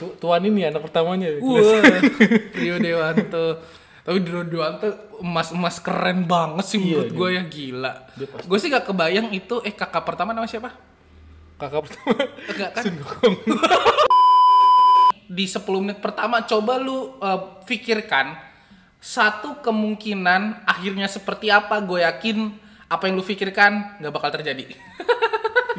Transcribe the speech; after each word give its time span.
Tu- 0.00 0.14
Tuan 0.16 0.40
ini 0.40 0.64
anak 0.64 0.80
pertamanya. 0.80 1.28
Wah, 1.36 1.84
Rio 2.60 2.80
Dewanto. 2.80 3.60
Tapi 4.00 4.16
Rio 4.24 4.48
Dewanto 4.48 4.88
emas-emas 5.20 5.76
keren 5.78 6.24
banget 6.24 6.64
sih 6.64 6.80
menurut 6.80 7.12
gue 7.12 7.28
ya 7.36 7.42
gila. 7.44 7.92
Gue 8.48 8.56
sih 8.56 8.72
gak 8.72 8.88
kebayang 8.88 9.28
itu 9.30 9.60
eh 9.60 9.76
kakak 9.76 10.08
pertama 10.08 10.32
nama 10.32 10.48
siapa? 10.48 10.72
Kakak 11.60 11.84
pertama. 11.84 12.16
Enggak 12.48 12.70
kan? 12.72 12.84
Di 15.30 15.44
10 15.46 15.62
menit 15.78 16.00
pertama 16.00 16.42
coba 16.42 16.80
lu 16.80 17.14
uh, 17.20 17.60
pikirkan 17.62 18.34
satu 18.98 19.62
kemungkinan 19.62 20.66
akhirnya 20.66 21.06
seperti 21.06 21.52
apa 21.52 21.78
gue 21.80 22.02
yakin 22.02 22.50
apa 22.90 23.06
yang 23.06 23.14
lu 23.14 23.22
pikirkan 23.22 24.00
nggak 24.00 24.10
bakal 24.10 24.32
terjadi. 24.32 24.64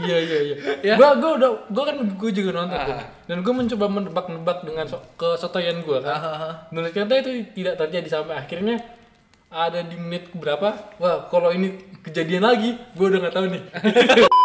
Iya 0.01 0.17
iya 0.17 0.39
iya. 0.41 0.55
Ya. 0.81 0.95
Gua 0.97 1.15
gua 1.21 1.31
udah 1.37 1.51
gua 1.69 1.83
kan 1.85 1.97
gua 2.17 2.31
juga 2.33 2.49
nonton 2.57 2.77
tuh. 2.77 2.95
Ah. 2.97 3.05
Dan 3.29 3.37
gua 3.45 3.53
mencoba 3.53 3.85
menebak-nebak 3.87 4.57
dengan 4.65 4.85
so 4.89 4.97
kesotoyan 5.15 5.85
gua 5.85 6.01
kan. 6.01 6.17
Ah, 6.17 6.53
Dan 6.73 6.89
ternyata 6.89 7.21
itu 7.21 7.31
tidak 7.53 7.77
terjadi 7.77 8.07
sampai 8.09 8.35
akhirnya 8.41 8.75
ada 9.51 9.83
di 9.83 9.99
menit 9.99 10.31
berapa? 10.31 10.97
Wah, 10.97 11.27
kalau 11.27 11.51
ini 11.51 11.75
kejadian 12.01 12.47
lagi, 12.47 12.79
gua 12.95 13.11
udah 13.11 13.19
nggak 13.19 13.35
tahu 13.35 13.45
nih. 13.51 13.63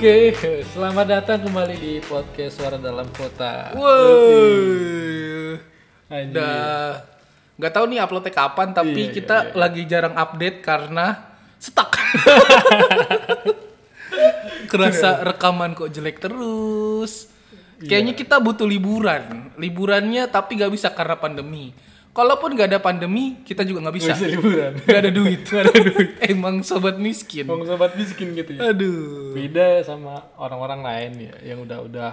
Oke, 0.00 0.64
selamat 0.64 1.06
datang 1.12 1.44
kembali 1.44 1.76
di 1.76 2.00
podcast 2.00 2.56
Suara 2.56 2.80
Dalam 2.80 3.04
Kota. 3.12 3.76
Woi. 3.76 5.60
Anjir. 6.08 6.40
Udah 6.40 7.04
nggak 7.60 7.72
tahu 7.76 7.84
nih 7.84 8.00
uploadnya 8.00 8.32
kapan 8.32 8.72
tapi 8.72 8.96
Iya, 8.96 9.12
kita 9.12 9.36
lagi 9.52 9.84
jarang 9.84 10.16
update 10.16 10.64
karena 10.64 11.36
stuck. 11.60 11.92
Kerasa 14.72 15.20
rekaman 15.20 15.76
kok 15.76 15.92
jelek 15.92 16.16
terus. 16.16 17.28
Kayaknya 17.84 18.16
kita 18.16 18.40
butuh 18.40 18.64
liburan. 18.64 19.52
Liburannya 19.60 20.24
tapi 20.32 20.56
nggak 20.56 20.80
bisa 20.80 20.96
karena 20.96 21.20
pandemi. 21.20 21.76
Kalaupun 22.10 22.58
nggak 22.58 22.74
ada 22.74 22.80
pandemi, 22.82 23.38
kita 23.46 23.62
juga 23.62 23.86
nggak 23.86 23.96
bisa. 23.96 24.12
Bisa 24.18 24.26
liburan. 24.26 24.72
Nggak 24.82 25.00
ada 25.00 25.12
duit. 25.14 25.40
Nggak 25.46 25.62
ada 25.62 25.74
duit. 25.78 26.08
Emang 26.34 26.54
sobat 26.66 26.98
miskin. 26.98 27.46
Bang 27.46 27.62
sobat 27.62 27.94
miskin 27.94 28.34
gitu 28.34 28.58
ya. 28.58 28.74
Aduh. 28.74 29.30
Beda 29.30 29.78
sama 29.86 30.18
orang-orang 30.34 30.82
lain 30.82 31.12
ya 31.30 31.54
yang 31.54 31.62
udah-udah 31.62 32.10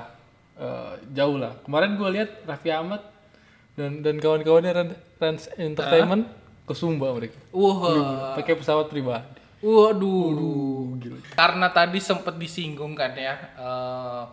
eh, 0.62 0.94
jauh 1.18 1.42
lah. 1.42 1.58
Kemarin 1.66 1.98
gua 1.98 2.14
lihat 2.14 2.46
Raffi 2.46 2.70
Ahmad 2.70 3.02
dan 3.74 4.06
dan 4.06 4.22
kawan-kawannya 4.22 4.72
Ran- 4.74 5.00
Rans 5.18 5.50
Entertainment 5.58 6.30
ke 6.70 6.74
Sumba 6.78 7.10
mereka. 7.18 7.42
Wah. 7.50 8.38
Pakai 8.38 8.54
pesawat 8.54 8.94
pribadi. 8.94 9.34
Waduh. 9.66 10.94
Karena 11.34 11.74
tadi 11.74 11.98
sempet 11.98 12.38
disinggung 12.38 12.94
kan 12.94 13.18
ya, 13.18 13.34
eh, 13.58 14.24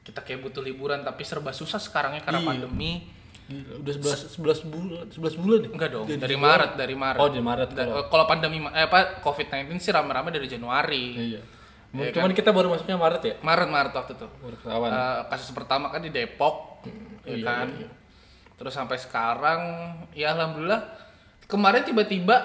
kita 0.00 0.24
kayak 0.24 0.48
butuh 0.48 0.64
liburan 0.64 1.04
tapi 1.04 1.28
serba 1.28 1.52
susah 1.52 1.76
sekarang 1.76 2.16
ya 2.16 2.24
karena 2.24 2.40
pandemi. 2.40 3.04
Gila, 3.44 3.76
udah 3.84 3.92
11 3.92 4.40
11 4.40 4.72
bulan 4.72 5.04
11 5.12 5.36
bulan 5.36 5.58
ya? 5.60 5.68
Enggak 5.68 5.90
dong, 5.92 6.06
dari 6.08 6.36
Maret, 6.40 6.70
dari 6.80 6.94
Maret. 6.96 7.20
Oh, 7.20 7.28
di 7.28 7.44
Maret 7.44 7.76
Da- 7.76 7.84
kalau. 7.84 8.04
kalau 8.08 8.24
pandemi 8.24 8.56
eh, 8.72 8.88
apa 8.88 9.20
COVID-19 9.20 9.76
sih 9.76 9.92
rame-rame 9.92 10.32
dari 10.32 10.48
Januari. 10.48 11.36
Iya. 11.36 11.40
Cuman 11.94 12.32
kita 12.32 12.50
baru 12.50 12.72
masuknya 12.72 12.96
Maret 12.96 13.22
ya? 13.22 13.34
Maret 13.44 13.68
Maret 13.68 13.92
waktu 13.92 14.12
itu. 14.16 14.26
Eh, 14.64 15.20
kasus 15.28 15.52
pertama 15.52 15.92
kan 15.92 16.00
di 16.00 16.08
Depok, 16.08 16.88
ya 17.28 17.36
iya, 17.36 17.44
kan. 17.44 17.68
Terus 18.56 18.72
sampai 18.72 18.96
sekarang, 18.96 19.60
ya 20.16 20.32
alhamdulillah. 20.32 20.80
Kemarin 21.44 21.84
tiba-tiba, 21.84 22.36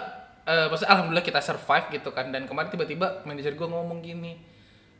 eh 0.44 0.68
maksudnya 0.68 1.00
alhamdulillah 1.00 1.24
kita 1.24 1.40
survive 1.40 1.96
gitu 1.96 2.12
kan. 2.12 2.28
Dan 2.28 2.44
kemarin 2.44 2.68
tiba-tiba 2.68 3.24
manajer 3.24 3.56
gue 3.56 3.68
ngomong 3.72 4.04
gini, 4.04 4.36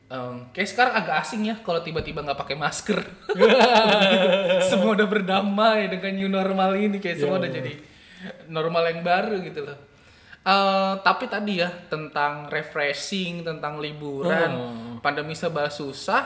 ehm, 0.10 0.50
kayak 0.52 0.70
sekarang 0.70 0.94
agak 0.98 1.16
asing 1.22 1.48
ya 1.48 1.56
kalau 1.62 1.80
tiba-tiba 1.80 2.26
nggak 2.26 2.40
pakai 2.40 2.58
masker. 2.58 3.00
semua 4.70 4.98
udah 4.98 5.08
berdamai 5.08 5.88
dengan 5.88 6.12
new 6.18 6.30
normal 6.30 6.76
ini, 6.76 6.98
kayak 6.98 7.22
semua 7.22 7.38
udah 7.38 7.52
jadi 7.52 7.74
normal 8.50 8.84
yang 8.90 9.02
baru 9.06 9.40
gitu 9.46 9.64
loh. 9.64 9.78
Eh, 10.40 10.94
tapi 11.04 11.28
tadi 11.28 11.62
ya 11.62 11.70
tentang 11.92 12.48
refreshing, 12.50 13.44
tentang 13.44 13.78
liburan, 13.78 14.50
pandemi 15.04 15.36
serba 15.36 15.68
susah, 15.70 16.26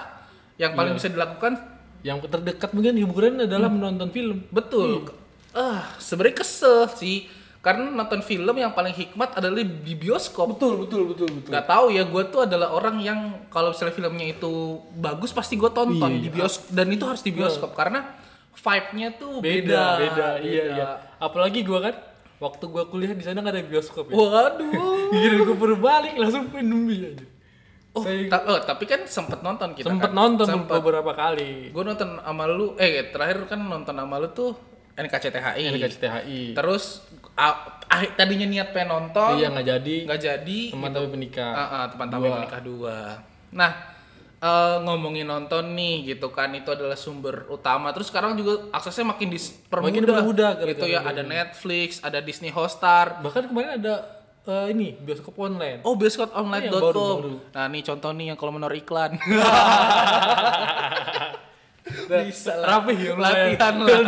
yang 0.55 0.77
paling 0.77 0.95
bisa 0.95 1.09
dilakukan 1.09 1.59
Yang 2.03 2.27
terdekat 2.27 2.75
mungkin 2.75 2.99
hiburan 2.99 3.47
adalah 3.47 3.71
menonton 3.71 4.11
film. 4.11 4.43
Betul. 4.51 5.07
Ah, 5.55 5.87
sebenarnya 6.03 6.43
kesel 6.43 6.91
sih. 6.91 7.31
Karena 7.63 7.87
nonton 7.87 8.19
film 8.19 8.51
yang 8.53 8.75
paling 8.75 8.91
hikmat 8.91 9.39
adalah 9.39 9.63
di 9.63 9.93
bioskop. 9.95 10.51
Betul, 10.51 10.83
betul, 10.83 11.07
betul, 11.07 11.31
betul. 11.31 11.47
Gak 11.47 11.63
tahu 11.63 11.95
ya, 11.95 12.03
gue 12.03 12.23
tuh 12.27 12.43
adalah 12.43 12.75
orang 12.75 12.99
yang 12.99 13.19
kalau 13.47 13.71
misalnya 13.71 13.95
filmnya 13.95 14.27
itu 14.29 14.51
bagus 14.93 15.31
pasti 15.31 15.55
gue 15.55 15.71
tonton 15.71 16.19
di 16.19 16.27
bioskop 16.27 16.75
dan 16.75 16.91
itu 16.91 17.07
harus 17.07 17.23
di 17.23 17.31
bioskop 17.31 17.71
karena 17.71 18.03
vibe-nya 18.53 19.15
tuh 19.15 19.39
beda. 19.39 19.55
Beda, 19.63 19.83
beda, 19.97 20.27
iya, 20.43 20.63
iya. 20.75 20.87
Apalagi 21.17 21.63
gua 21.63 21.89
kan 21.89 21.95
waktu 22.37 22.63
gua 22.67 22.85
kuliah 22.85 23.11
di 23.11 23.23
sana 23.23 23.41
nggak 23.41 23.55
ada 23.55 23.63
bioskop 23.63 24.07
ya. 24.07 24.13
Waduh. 24.13 25.09
Gila 25.15 25.37
gua 25.47 25.57
baru 25.57 25.75
balik 25.79 26.13
langsung 26.19 26.51
pandemi 26.51 26.99
aja. 27.01 27.25
Oh, 27.93 28.01
ta- 28.01 28.45
oh, 28.49 28.57
tapi 28.57 28.89
kan 28.89 29.05
sempet 29.05 29.45
nonton 29.45 29.77
kita 29.77 29.85
Sempet 29.85 30.09
kan. 30.09 30.17
nonton 30.17 30.47
Sempet. 30.49 30.81
beberapa 30.81 31.13
kali. 31.13 31.69
Gue 31.69 31.83
nonton 31.85 32.17
sama 32.17 32.49
lu, 32.49 32.73
eh 32.81 33.05
terakhir 33.13 33.45
kan 33.45 33.61
nonton 33.61 33.93
sama 33.93 34.17
lu 34.17 34.33
tuh 34.33 34.57
NKCTHI. 34.97 35.77
NKCTHI. 35.77 36.57
Terus 36.57 37.05
ah, 37.33 37.53
ah, 37.83 38.01
tadinya 38.13 38.45
niat 38.45 38.69
pengen 38.69 38.89
nonton, 38.89 39.37
Iya 39.37 39.49
nggak 39.49 39.67
jadi. 39.67 39.95
nggak 40.05 40.21
jadi. 40.21 40.59
Teman 40.71 40.89
tapi 40.89 41.07
menikah. 41.07 41.51
Ah, 41.51 41.63
ah, 41.63 41.83
teman 41.87 42.07
tapi 42.07 42.27
menikah 42.27 42.61
dua. 42.61 42.97
Nah, 43.49 43.71
eh, 44.39 44.75
ngomongin 44.81 45.25
nonton 45.25 45.73
nih 45.73 46.13
gitu 46.13 46.29
kan 46.29 46.51
itu 46.51 46.69
adalah 46.69 46.93
sumber 46.93 47.45
utama. 47.47 47.89
Terus 47.91 48.09
sekarang 48.09 48.33
juga 48.33 48.69
aksesnya 48.69 49.07
makin 49.07 49.29
dipermudah. 49.29 49.87
Makin 49.87 50.01
dipermudah 50.03 50.49
gitu 50.63 50.85
ya, 50.85 51.01
ada 51.01 51.21
Netflix, 51.21 51.97
ada 51.99 52.19
Disney 52.19 52.49
Hotstar. 52.49 53.17
Bahkan 53.19 53.49
kemarin 53.49 53.77
ada 53.77 53.95
eh, 54.43 54.67
ini 54.69 54.91
bioskop 54.93 55.39
online. 55.39 55.79
Oh, 55.81 55.95
Iya, 55.95 55.99
bioskoponline.com. 56.03 56.81
baru, 56.83 57.07
baru. 57.17 57.33
Nah, 57.49 57.65
nih 57.65 57.81
contoh 57.81 58.11
nih 58.11 58.25
yang 58.29 58.37
kalau 58.37 58.51
menor 58.51 58.73
iklan. 58.73 59.15
Bisa 62.03 62.55
lah. 62.55 62.79
Rapi 62.79 62.95
ya, 62.95 63.11
latihan 63.15 63.73
lah. 63.75 63.97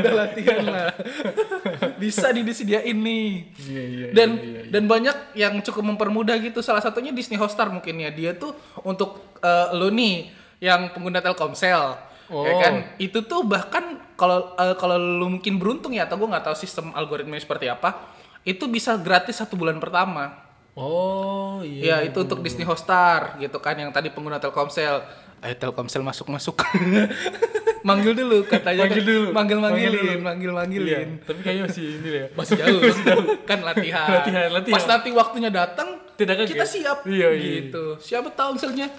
Udah 0.00 0.14
latihan 0.16 0.64
lah. 0.64 0.88
Bisa 1.98 2.30
di 2.30 2.40
disediain 2.40 2.94
nih. 2.94 3.28
Iya 3.58 3.82
iya. 3.84 4.06
dan 4.14 4.28
dan 4.68 4.82
banyak 4.86 5.16
yang 5.34 5.58
cukup 5.60 5.84
mempermudah 5.84 6.38
gitu 6.38 6.62
salah 6.62 6.80
satunya 6.80 7.10
Disney 7.10 7.36
Hotstar 7.36 7.68
mungkin 7.68 7.98
ya 7.98 8.08
dia 8.08 8.32
tuh 8.32 8.54
untuk 8.82 9.34
eh, 9.38 9.66
lo 9.74 9.90
nih 9.90 10.30
yang 10.58 10.90
pengguna 10.90 11.18
Telkomsel 11.18 12.08
Oh. 12.28 12.44
ya 12.44 12.60
kan 12.60 12.74
itu 13.00 13.24
tuh 13.24 13.40
bahkan 13.40 13.96
kalau 14.12 14.52
eh, 14.60 14.76
kalau 14.76 15.00
lu 15.00 15.32
mungkin 15.32 15.56
beruntung 15.56 15.96
ya 15.96 16.04
atau 16.04 16.20
gue 16.20 16.28
nggak 16.28 16.44
tahu 16.44 16.56
sistem 16.60 16.92
algoritmanya 16.92 17.40
seperti 17.40 17.72
apa 17.72 18.04
itu 18.44 18.68
bisa 18.68 19.00
gratis 19.00 19.40
satu 19.40 19.56
bulan 19.56 19.80
pertama 19.80 20.36
Oh 20.76 21.64
iya. 21.64 22.04
ya 22.04 22.12
itu 22.12 22.20
untuk 22.20 22.44
Disney 22.44 22.68
Hotstar 22.68 23.40
gitu 23.40 23.56
kan 23.58 23.80
yang 23.80 23.88
tadi 23.90 24.12
pengguna 24.12 24.36
Telkomsel 24.36 25.00
ayo 25.40 25.54
Telkomsel 25.54 26.02
masuk 26.02 26.26
masuk 26.28 26.56
manggil 27.88 28.12
dulu 28.12 28.42
katanya 28.44 28.84
Manggil 28.84 29.02
dulu. 29.02 29.26
manggil 29.30 29.58
Manggil 29.58 29.88
manggilin 29.88 30.18
manggil 30.20 30.50
Iya, 30.50 30.58
manggilin 30.58 31.08
tapi 31.22 31.40
kayaknya 31.40 31.62
masih 31.64 31.84
ini 31.94 32.08
ya. 32.10 32.24
masih 32.34 32.54
jauh, 32.56 32.80
kan 33.48 33.58
latihan. 33.60 34.08
Latihan, 34.12 34.48
latihan. 34.50 34.74
Pas 34.74 34.84
nanti 34.84 35.08
waktunya 35.10 35.48
datang, 35.48 35.88
Tidak 36.14 36.34
kaget. 36.34 36.48
kita 36.52 36.66
siap. 36.66 36.98
Iya, 37.04 37.28
iya. 37.32 37.50
gitu. 37.64 37.96
Siapa 37.98 38.28
tahu 38.30 38.58
misalnya 38.58 38.90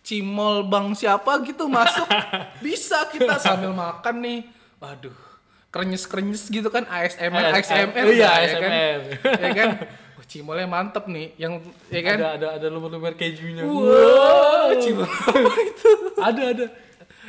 cimol 0.00 0.66
bang 0.66 0.90
siapa 0.92 1.44
gitu 1.44 1.68
masuk, 1.68 2.08
bisa 2.58 3.06
kita 3.06 3.36
sambil 3.36 3.70
makan 3.70 4.14
nih. 4.18 4.40
Waduh, 4.78 5.14
krenyes 5.68 6.04
krenyes 6.04 6.42
gitu 6.44 6.66
kan 6.66 6.82
ASMR 6.84 7.52
ASMR 7.52 8.04
Iya, 8.08 8.16
ya 8.16 8.26
kan? 8.26 8.40
ASMR. 8.42 9.00
ya 9.22 9.50
kan? 9.52 9.68
Wah, 10.22 10.30
cimolnya 10.30 10.70
mantep 10.70 11.10
nih, 11.10 11.34
yang 11.34 11.58
ya 11.90 12.00
kan? 12.06 12.14
Ada 12.14 12.28
ada 12.38 12.48
ada 12.62 12.66
lumer-lumer 12.70 13.18
kejunya. 13.18 13.66
Wah, 13.66 14.70
cimol 14.78 15.02
apa 15.26 15.50
itu? 15.66 15.90
Ada 16.14 16.42
ada. 16.54 16.66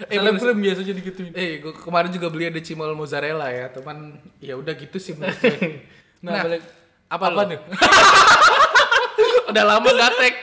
Eh, 0.06 0.18
Film-film 0.22 0.62
biasanya 0.62 0.94
digituin. 1.02 1.34
Eh, 1.34 1.58
gue 1.58 1.74
kemarin 1.74 2.14
juga 2.14 2.30
beli 2.30 2.54
ada 2.54 2.62
cimol 2.62 2.94
mozzarella 2.94 3.50
ya, 3.50 3.74
teman. 3.74 4.22
Ya 4.38 4.54
udah 4.54 4.78
gitu 4.78 5.02
sih 5.02 5.18
menurut 5.18 5.42
gue. 5.42 5.82
Nah, 6.24 6.40
balik 6.40 6.64
apa, 7.12 7.26
apa 7.36 7.42
nih? 7.52 7.60
Udah 9.52 9.64
lama 9.68 9.90
gak 9.92 10.12
tag 10.16 10.36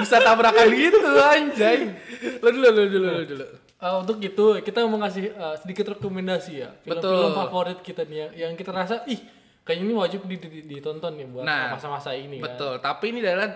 bisa 0.00 0.16
tabrakan 0.24 0.72
gitu 0.72 1.04
anjay. 1.20 1.92
Lo 2.40 2.48
dulu, 2.48 2.68
lo 2.72 2.82
dulu, 2.88 3.08
lo 3.12 3.22
dulu. 3.28 3.46
Eh, 3.76 3.94
untuk 4.00 4.16
itu 4.24 4.44
kita 4.64 4.88
mau 4.88 4.96
ngasih 5.04 5.36
eh, 5.36 5.54
sedikit 5.60 5.98
rekomendasi 5.98 6.64
ya 6.64 6.72
film-film 6.80 7.34
favorit 7.36 7.82
kita 7.84 8.08
nih 8.08 8.18
ya, 8.24 8.48
yang 8.48 8.56
kita 8.56 8.70
rasa 8.70 9.04
ih 9.10 9.20
kayaknya 9.62 9.84
ini 9.84 9.94
wajib 9.94 10.20
di- 10.24 10.38
di- 10.38 10.66
ditonton 10.68 11.14
nih 11.14 11.26
buat 11.26 11.44
Nah, 11.44 11.74
masa-masa 11.74 12.10
ini 12.12 12.38
kan. 12.38 12.54
Betul, 12.54 12.74
tapi 12.78 13.04
ini 13.10 13.18
adalah 13.20 13.50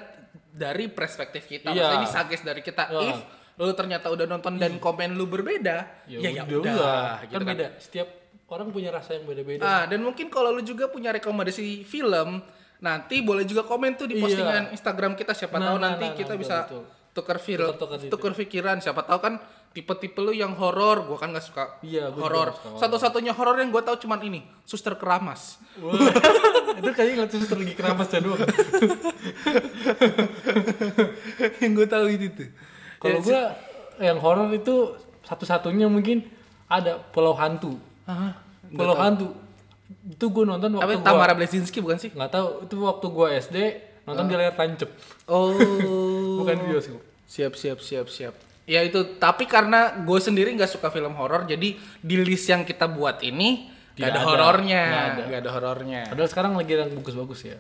dari 0.51 0.87
perspektif 0.89 1.45
kita. 1.45 1.69
Iya. 1.69 1.83
Maksudnya 1.83 1.99
ini 1.99 2.09
suggest 2.09 2.43
dari 2.43 2.61
kita. 2.61 2.83
Iya. 2.89 3.01
If 3.07 3.19
lu 3.57 3.73
ternyata 3.73 4.13
udah 4.13 4.27
nonton 4.27 4.61
dan 4.61 4.77
komen 4.77 5.17
lu 5.17 5.25
berbeda, 5.25 6.05
ya 6.05 6.21
ya 6.21 6.45
udah, 6.45 6.61
udah, 6.61 6.75
udah. 6.77 7.05
gitu 7.25 7.33
kan 7.33 7.41
kan. 7.41 7.53
beda. 7.57 7.67
Setiap 7.81 8.09
orang 8.47 8.69
punya 8.69 8.93
rasa 8.93 9.17
yang 9.17 9.25
beda-beda. 9.25 9.65
Ah, 9.65 9.83
dan 9.85 10.01
mungkin 10.01 10.29
kalau 10.29 10.53
lu 10.53 10.61
juga 10.61 10.87
punya 10.87 11.09
rekomendasi 11.11 11.83
film, 11.83 12.45
nanti 12.79 13.25
boleh 13.25 13.43
juga 13.43 13.65
komen 13.65 13.97
tuh 13.97 14.07
di 14.07 14.17
Iya. 14.17 14.23
postingan 14.23 14.63
Instagram 14.71 15.13
kita. 15.17 15.33
Siapa 15.33 15.57
Nah, 15.57 15.67
tahu 15.67 15.77
nah, 15.77 15.85
nanti 15.91 16.05
nah, 16.05 16.15
kita 16.15 16.33
nah, 16.33 16.39
bisa 16.39 16.57
betul, 16.63 16.83
tukar 17.11 17.39
film, 17.41 17.73
tukar 18.07 18.33
pikiran. 18.37 18.77
Siapa 18.79 19.01
tahu 19.03 19.19
kan 19.19 19.35
tipe-tipe 19.77 20.17
lu 20.25 20.33
yang 20.33 20.57
horor, 20.57 21.05
gua 21.05 21.21
kan 21.21 21.37
nggak 21.37 21.45
suka 21.45 21.77
Iya, 21.85 22.09
horor. 22.17 22.57
Satu-satunya 22.81 23.37
horor 23.37 23.61
yang 23.61 23.69
gua 23.69 23.85
tahu 23.85 24.09
cuman 24.09 24.25
ini, 24.25 24.41
Suster 24.65 24.97
Keramas. 24.97 25.61
Wah, 25.77 25.93
itu 26.81 26.91
kayaknya 26.97 27.13
ngeliat 27.21 27.33
suster 27.37 27.61
lagi 27.61 27.77
keramas 27.77 28.09
dan 28.09 28.25
doang. 28.25 28.41
yang 31.61 31.73
gue 31.77 31.89
tahu 31.89 32.07
itu 32.09 32.27
tuh. 32.33 32.49
Kalau 32.97 33.21
gua 33.21 33.41
yang 34.01 34.19
horor 34.21 34.49
itu 34.53 34.97
satu-satunya 35.29 35.89
mungkin 35.93 36.25
ada 36.69 36.97
Pulau 37.13 37.37
Hantu. 37.37 37.77
Pulau 38.73 38.97
Hantu. 38.97 39.29
Itu 40.09 40.33
gua 40.33 40.57
nonton 40.57 40.81
apa 40.81 40.89
waktu 40.89 40.99
gua 40.99 41.05
Tamara 41.05 41.35
Blazinski 41.37 41.79
bukan 41.85 42.01
sih? 42.01 42.11
nggak 42.11 42.33
tahu 42.33 42.47
itu 42.67 42.75
waktu 42.81 43.07
gua 43.13 43.29
SD 43.37 43.57
nonton 44.03 44.27
di 44.27 44.35
layar 44.35 44.57
tancep 44.57 44.91
Oh. 45.29 45.53
bukan 46.41 46.57
bioskop. 46.65 47.03
Siap 47.27 47.59
siap 47.59 47.79
siap 47.83 48.07
siap. 48.09 48.35
Ya 48.67 48.83
itu 48.83 49.17
tapi 49.17 49.47
karena 49.47 49.95
gue 49.97 50.19
sendiri 50.19 50.51
nggak 50.51 50.69
suka 50.69 50.91
film 50.91 51.15
horor 51.15 51.47
jadi 51.47 51.75
di 51.79 52.17
list 52.19 52.47
yang 52.47 52.63
kita 52.63 52.87
buat 52.87 53.23
ini 53.23 53.71
gak 53.95 54.03
ada 54.05 54.13
ada. 54.13 54.21
horornya, 54.21 54.83
Nggak 54.85 55.07
ada. 55.25 55.39
ada 55.39 55.51
horornya. 55.51 56.01
Padahal 56.05 56.29
sekarang 56.29 56.53
lagi 56.53 56.73
yang 56.75 56.91
bagus-bagus 56.93 57.41
ya. 57.47 57.57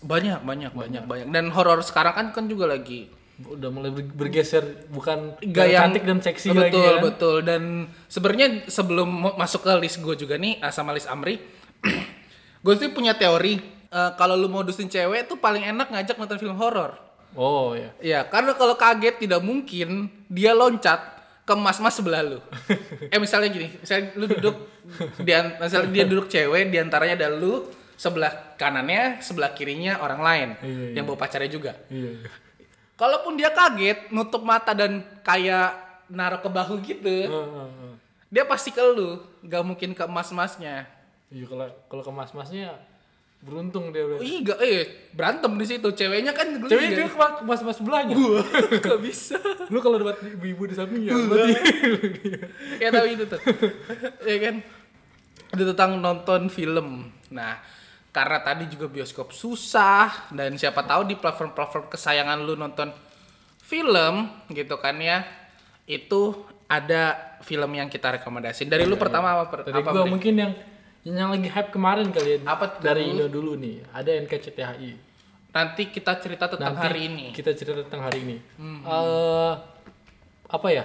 Banyak 0.00 0.40
banyak 0.42 0.72
banyak 0.72 1.02
banyak 1.04 1.26
dan 1.28 1.52
horor 1.52 1.78
sekarang 1.80 2.12
kan 2.12 2.26
kan 2.32 2.44
juga 2.46 2.66
lagi 2.66 3.12
Udah 3.36 3.68
mulai 3.68 3.92
ber- 3.92 4.16
bergeser 4.16 4.88
bukan 4.88 5.36
gaya 5.44 5.68
yang 5.76 5.92
cantik 5.92 6.02
dan 6.02 6.18
seksi 6.18 6.48
betul 6.50 6.58
lagi 6.58 6.80
kan. 6.80 7.00
betul 7.04 7.36
dan 7.44 7.62
sebenarnya 8.08 8.48
sebelum 8.66 9.04
masuk 9.36 9.60
ke 9.60 9.72
list 9.76 10.00
gue 10.00 10.16
juga 10.16 10.34
nih 10.34 10.56
ah, 10.58 10.72
sama 10.72 10.90
list 10.90 11.04
Amri 11.04 11.36
gue 12.64 12.74
sih 12.74 12.88
punya 12.88 13.12
teori 13.12 13.60
eh, 13.86 14.10
kalau 14.16 14.34
lu 14.34 14.48
modusin 14.48 14.88
cewek 14.88 15.28
tuh 15.28 15.36
paling 15.36 15.62
enak 15.62 15.86
ngajak 15.86 16.16
nonton 16.16 16.40
film 16.40 16.56
horor 16.56 16.96
Oh 17.34 17.74
ya. 17.74 17.90
Ya, 17.98 18.20
karena 18.24 18.54
kalau 18.54 18.76
kaget 18.76 19.18
tidak 19.18 19.40
mungkin 19.42 20.06
dia 20.30 20.54
loncat 20.54 21.00
ke 21.42 21.52
mas-mas 21.54 21.94
sebelah 21.94 22.22
lu. 22.22 22.38
eh 23.12 23.18
misalnya 23.18 23.48
gini, 23.50 23.70
misalnya 23.78 24.06
lu 24.18 24.26
duduk 24.26 24.56
di 25.18 25.32
misalnya 25.58 25.90
dia 25.90 26.04
duduk 26.06 26.26
cewek 26.26 26.70
di 26.70 26.78
antaranya 26.78 27.14
ada 27.26 27.28
lu 27.34 27.66
sebelah 27.96 28.56
kanannya, 28.60 29.24
sebelah 29.24 29.56
kirinya 29.56 29.98
orang 30.04 30.20
lain 30.20 30.48
Iya, 30.60 31.00
yang 31.00 31.04
bawa 31.08 31.16
pacarnya 31.16 31.48
juga. 31.48 31.72
Iya. 31.88 32.28
Kalaupun 32.96 33.36
dia 33.36 33.52
kaget, 33.52 34.08
nutup 34.08 34.40
mata 34.40 34.72
dan 34.72 35.04
kayak 35.20 35.76
naruh 36.08 36.40
ke 36.40 36.48
bahu 36.48 36.80
gitu, 36.80 37.28
Heeh, 37.28 37.28
heeh. 37.30 37.92
dia 38.32 38.44
pasti 38.48 38.72
ke 38.72 38.80
lu, 38.80 39.20
gak 39.44 39.62
mungkin 39.64 39.92
ke 39.92 40.04
mas-masnya. 40.08 40.88
Iya 41.28 41.44
kalau 41.46 41.66
kalau 41.90 42.02
ke 42.06 42.12
mas-masnya 42.14 42.74
beruntung 43.46 43.94
dia 43.94 44.02
udah. 44.02 44.18
iya, 44.18 44.54
eh 44.58 45.06
berantem 45.14 45.54
di 45.54 45.66
situ. 45.70 45.86
Ceweknya 45.94 46.34
kan 46.34 46.50
geli 46.58 46.66
Cewek 46.66 46.88
kan? 46.90 46.96
dia 46.98 47.06
ke 47.06 47.16
mas- 47.16 47.42
mas-mas 47.46 47.76
sebelahnya. 47.78 48.18
gak 48.84 48.98
bisa. 48.98 49.38
Lu 49.70 49.78
kalau 49.78 50.02
dapat 50.02 50.18
ibu-ibu 50.26 50.66
di 50.66 50.74
sampingnya 50.74 51.14
berarti 51.14 51.54
ya 52.82 52.88
tahu 52.90 53.06
itu 53.06 53.24
tuh 53.30 53.40
ya 54.26 54.38
kan 54.42 54.54
itu 55.54 55.62
tentang 55.72 56.02
nonton 56.02 56.50
film 56.50 57.06
nah 57.30 57.62
karena 58.10 58.40
tadi 58.40 58.64
juga 58.72 58.88
bioskop 58.88 59.30
susah 59.30 60.32
dan 60.32 60.56
siapa 60.56 60.82
tahu 60.88 61.04
di 61.04 61.14
platform-platform 61.20 61.92
kesayangan 61.92 62.40
lu 62.42 62.56
nonton 62.56 62.88
film 63.60 64.30
gitu 64.48 64.80
kan 64.80 64.96
ya 64.96 65.20
itu 65.84 66.32
ada 66.66 67.36
film 67.46 67.70
yang 67.76 67.86
kita 67.86 68.18
rekomendasiin 68.18 68.66
dari 68.66 68.88
lu 68.88 68.98
pertama 68.98 69.36
apa 69.36 69.68
Dari 69.68 69.84
apa 69.84 69.90
gua 69.92 70.06
mungkin 70.08 70.34
yang 70.34 70.52
yang 71.14 71.30
lagi 71.30 71.46
hype 71.46 71.70
kemarin 71.70 72.10
kali 72.10 72.28
ya. 72.34 72.38
Apa 72.42 72.64
tuh? 72.74 72.80
dari 72.82 73.14
Indo 73.14 73.30
dulu 73.30 73.54
nih. 73.54 73.86
Ada 73.94 74.18
NKCTHI. 74.26 75.06
nanti 75.56 75.88
kita 75.88 76.20
cerita 76.20 76.52
tentang 76.52 76.76
Nanti 76.76 76.84
hari 76.84 77.00
ini 77.08 77.32
Kita 77.32 77.48
cerita 77.56 77.80
tentang 77.80 78.04
hari 78.04 78.28
ini. 78.28 78.36
Eh, 78.60 79.52
apa 80.52 80.68
ya? 80.68 80.84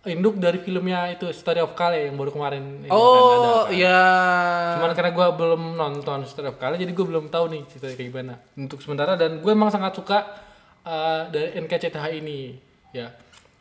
Induk 0.00 0.40
dari 0.40 0.60
filmnya 0.64 1.12
itu 1.12 1.28
Story 1.32 1.60
of 1.60 1.76
Kale 1.76 2.08
yang 2.08 2.16
baru 2.16 2.32
kemarin 2.32 2.80
ini 2.80 2.88
kan 2.88 2.96
oh 2.96 3.68
ya 3.68 4.00
Cuman 4.80 4.96
karena 4.96 5.12
gue 5.12 5.26
belum 5.36 5.76
nonton 5.76 6.24
Story 6.24 6.48
of 6.48 6.56
Kale 6.56 6.80
jadi 6.80 6.88
gue 6.88 7.04
belum 7.04 7.28
tahu 7.28 7.52
nih 7.52 7.62
ceritanya 7.68 7.96
kayak 8.00 8.08
gimana. 8.08 8.34
Untuk 8.56 8.80
sementara 8.80 9.20
dan 9.20 9.44
gue 9.44 9.52
emang 9.52 9.68
sangat 9.68 9.92
suka 9.92 10.24
uh, 10.88 11.28
dari 11.28 11.52
NKCTH 11.60 12.04
ini 12.16 12.56
ya. 12.96 13.12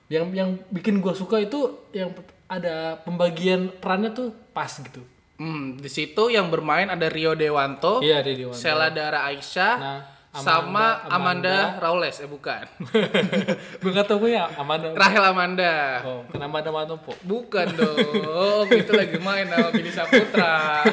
Yang 0.08 0.26
yang 0.32 0.50
bikin 0.72 1.04
gue 1.04 1.12
suka 1.12 1.44
itu 1.44 1.92
yang 1.92 2.16
ada 2.48 3.00
pembagian 3.04 3.76
perannya 3.76 4.16
tuh 4.16 4.32
pas 4.56 4.72
gitu. 4.72 5.04
Hmm, 5.40 5.80
di 5.80 5.88
situ 5.88 6.28
yang 6.28 6.48
bermain 6.48 6.86
ada 6.86 7.08
Rio 7.08 7.34
Dewanto 7.34 8.00
Iya 8.00 8.20
di 8.20 8.36
Dewan. 8.38 8.54
Sheila 8.54 8.88
Dara 8.90 9.24
Aisyah 9.26 9.76
Nah, 9.76 10.00
sama 10.32 11.02
Amanda- 11.02 11.10
Amanda, 11.10 11.58
Raules 11.80 12.16
eh 12.18 12.28
bukan 12.28 12.62
gue 13.82 13.90
gak 13.90 14.06
tau 14.06 14.22
ya 14.24 14.46
Amanda. 14.54 14.94
Rahel 14.94 15.24
Amanda 15.26 15.74
Oh, 16.02 16.22
kenapa 16.28 16.62
Amanda 16.62 16.72
Manopo? 16.72 17.18
bukan 17.24 17.66
dong 17.72 18.70
itu 18.78 18.92
lagi 18.92 19.18
main 19.18 19.48
sama 19.48 19.70
Bini 19.72 19.90
Saputra 19.90 20.86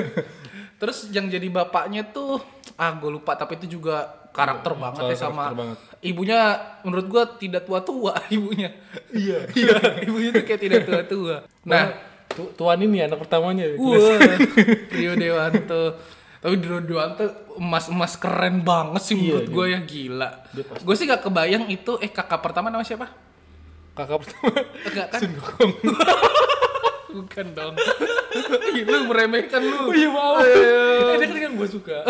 terus 0.80 1.12
yang 1.12 1.28
jadi 1.28 1.44
bapaknya 1.46 2.08
tuh 2.08 2.40
ah 2.74 2.94
gue 2.94 3.10
lupa 3.10 3.36
tapi 3.36 3.60
itu 3.60 3.76
juga 3.76 4.08
karakter 4.30 4.72
banget 4.72 5.12
ya 5.12 5.16
sama 5.18 5.52
banget. 5.52 5.76
ibunya 6.00 6.40
menurut 6.80 7.06
gue 7.06 7.22
tidak 7.38 7.62
tua-tua 7.62 8.16
ibunya 8.32 8.72
Iya. 9.10 9.44
iya 9.52 9.76
ibunya 10.00 10.32
tuh 10.32 10.40
kayak 10.42 10.60
tidak 10.62 10.82
tua-tua 10.82 11.44
nah 11.62 11.84
Tu- 11.84 12.09
tuan 12.30 12.78
ini 12.80 13.02
anak 13.02 13.18
pertamanya. 13.18 13.66
Wah, 13.76 14.18
Rio 14.96 15.12
Dewanto. 15.14 15.98
Tapi 16.40 16.54
Rio 16.56 16.80
Dewanto 16.80 17.24
emas-emas 17.58 18.16
keren 18.16 18.64
banget 18.64 19.02
sih 19.04 19.14
menurut 19.14 19.44
Iya, 19.44 19.52
gue 19.52 19.64
ya 19.68 19.80
gila. 19.84 20.30
Gue 20.80 20.94
sih 20.96 21.04
gak 21.04 21.20
kebayang 21.20 21.68
itu 21.68 22.00
eh 22.00 22.08
kakak 22.08 22.40
pertama 22.40 22.72
nama 22.72 22.80
siapa? 22.80 23.10
Kakak 23.92 24.24
pertama. 24.24 24.48
Enggak 24.88 25.06
kan? 25.10 25.20
Sun 25.20 25.32
Gokong. 25.36 25.72
Bukan 27.20 27.46
dong. 27.52 27.74
Ih, 28.70 28.86
lu 28.86 29.10
meremehkan 29.10 29.58
lu. 29.58 29.90
Oh 29.90 29.92
iya. 29.92 30.08
Ayo. 30.14 30.58
Eh, 31.10 31.14
dia 31.18 31.26
kan 31.26 31.38
yang 31.42 31.54
gue 31.58 31.68
suka. 31.68 31.98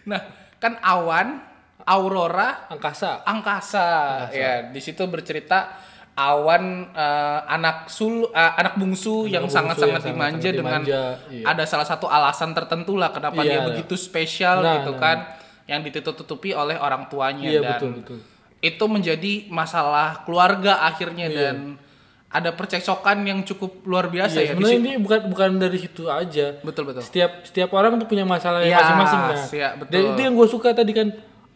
Nah, 0.00 0.20
kan 0.56 0.80
awan, 0.80 1.38
aurora, 1.84 2.66
Angkasa. 2.72 3.20
angkasa. 3.22 3.86
Ya, 4.32 4.64
di 4.72 4.80
situ 4.80 5.04
bercerita 5.06 5.76
awan 6.20 6.64
eh, 6.92 7.38
anak 7.48 7.88
sul 7.88 8.28
eh, 8.28 8.52
anak 8.60 8.76
bungsu 8.76 9.24
yang 9.24 9.48
bungsu 9.48 9.56
sangat-sangat 9.56 10.00
yang 10.04 10.12
dimanja 10.12 10.36
sangat-sangat 10.36 10.58
dengan 10.60 10.80
dimanja, 10.84 11.02
iya. 11.32 11.44
ada 11.48 11.64
salah 11.64 11.88
satu 11.88 12.06
alasan 12.06 12.52
tertentu 12.52 13.00
lah 13.00 13.08
kenapa 13.08 13.40
Iya. 13.40 13.48
dia 13.48 13.60
begitu 13.64 13.96
spesial 13.96 14.60
Nah, 14.60 14.84
gitu 14.84 14.92
nah. 14.94 15.00
kan 15.00 15.18
yang 15.64 15.80
ditutup-tutupi 15.80 16.52
oleh 16.52 16.76
orang 16.76 17.08
tuanya 17.08 17.48
Iya 17.48 17.60
dan 17.64 17.70
betul 17.80 17.90
betul. 18.04 18.18
itu 18.60 18.84
menjadi 18.84 19.32
masalah 19.48 20.20
keluarga 20.28 20.84
akhirnya 20.84 21.26
Iya. 21.32 21.36
dan 21.40 21.56
ada 22.30 22.54
percekcokan 22.54 23.26
yang 23.26 23.42
cukup 23.42 23.82
luar 23.82 24.06
biasa 24.06 24.38
Iya, 24.38 24.44
ya 24.44 24.50
sebenarnya 24.54 24.78
ini 24.78 24.92
bukan 25.02 25.20
bukan 25.26 25.50
dari 25.58 25.78
situ 25.82 26.06
aja. 26.06 26.62
Betul 26.62 26.86
betul. 26.86 27.02
Setiap 27.02 27.42
setiap 27.42 27.74
orang 27.74 27.98
tuh 27.98 28.06
punya 28.06 28.22
masalah 28.22 28.62
Iya, 28.62 28.78
masing-masing 28.78 29.20
nah. 29.24 29.34
siap, 29.50 29.72
betul. 29.82 29.90
Dan 29.90 30.00
itu 30.14 30.20
yang 30.22 30.34
gue 30.38 30.46
suka 30.46 30.70
tadi 30.70 30.92
kan 30.94 31.10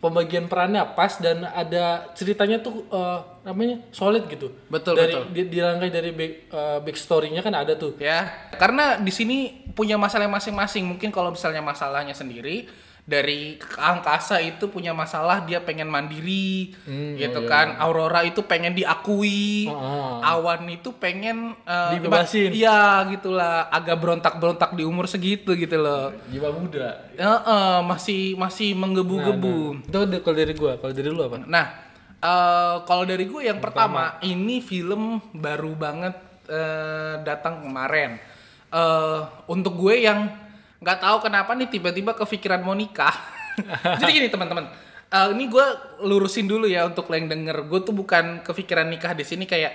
pembagian 0.04 0.44
perannya 0.52 0.84
pas 0.92 1.16
dan 1.16 1.48
ada 1.48 2.12
ceritanya 2.12 2.60
tuh 2.60 2.84
eh, 2.92 3.20
namanya 3.48 3.80
solid 3.88 4.28
gitu. 4.28 4.52
Betul, 4.68 5.00
dari, 5.00 5.16
betul. 5.16 5.24
Di, 5.32 5.42
dirangkai 5.48 5.88
dari 5.88 6.10
back, 6.12 6.32
eh, 6.52 6.78
back 6.84 6.96
story-nya 7.00 7.40
kan 7.40 7.56
ada 7.56 7.72
tuh. 7.72 7.96
ya 7.96 8.52
karena 8.60 9.00
di 9.00 9.08
sini 9.08 9.64
punya 9.72 9.96
masalah 9.96 10.28
masing-masing 10.28 10.84
mungkin 10.84 11.08
kalau 11.08 11.32
misalnya 11.32 11.64
masalahnya 11.64 12.12
sendiri 12.12 12.68
dari 13.04 13.60
angkasa 13.76 14.40
itu 14.40 14.64
punya 14.66 14.90
masalah 14.90 15.44
dia 15.44 15.60
pengen 15.60 15.84
mandiri 15.86 16.72
Hmm, 16.82 17.20
gitu 17.20 17.36
oh 17.36 17.44
iya, 17.44 17.52
kan. 17.52 17.66
Aurora 17.76 18.24
itu 18.24 18.40
pengen 18.40 18.72
diakui. 18.72 19.68
Oh, 19.68 20.24
awan 20.24 20.64
itu 20.66 20.88
pengen 20.94 21.52
eh, 21.62 21.90
Dibebasin. 21.94 22.48
iya 22.50 23.04
gitulah. 23.06 23.68
Agak 23.68 24.00
berontak-berontak 24.00 24.72
di 24.72 24.82
umur 24.82 25.04
segitu 25.04 25.52
gitu 25.52 25.76
loh. 25.76 26.16
Jiwa 26.26 26.48
muda. 26.50 27.12
Heeh, 27.12 27.76
masih 27.82 28.34
masih 28.34 28.72
menggebu-gebu. 28.72 29.84
Itu 29.84 29.98
ada- 30.00 30.20
kalau 30.20 30.36
dari 30.36 30.54
gue, 30.54 30.72
kalau 30.74 30.92
dari 30.92 31.08
lu 31.08 31.20
apa? 31.20 31.36
Nah, 31.44 31.66
eh, 32.16 32.76
kalau 32.82 33.04
dari 33.04 33.24
gue 33.24 33.42
yang 33.44 33.60
pertama, 33.60 34.16
ini 34.20 34.58
film 34.58 35.20
baru 35.30 35.76
banget 35.76 36.16
eh, 36.44 37.20
datang 37.20 37.60
kemarin. 37.60 38.16
Eh, 38.70 39.20
untuk 39.46 39.76
gue 39.76 40.00
yang 40.00 40.28
nggak 40.84 40.98
tahu 41.00 41.16
kenapa 41.24 41.56
nih 41.56 41.66
tiba-tiba 41.66 42.12
kepikiran 42.12 42.60
mau 42.60 42.76
nikah. 42.76 43.16
Jadi 44.00 44.10
gini 44.12 44.28
teman-teman, 44.28 44.68
eh, 45.08 45.28
ini 45.32 45.48
gue 45.48 45.66
lurusin 46.02 46.44
dulu 46.44 46.68
ya 46.68 46.84
untuk 46.84 47.08
lo 47.08 47.16
yang 47.16 47.26
denger. 47.26 47.64
Gue 47.64 47.80
tuh 47.80 47.96
bukan 47.96 48.44
kepikiran 48.44 48.86
nikah 48.86 49.16
di 49.16 49.24
sini 49.24 49.48
kayak 49.48 49.72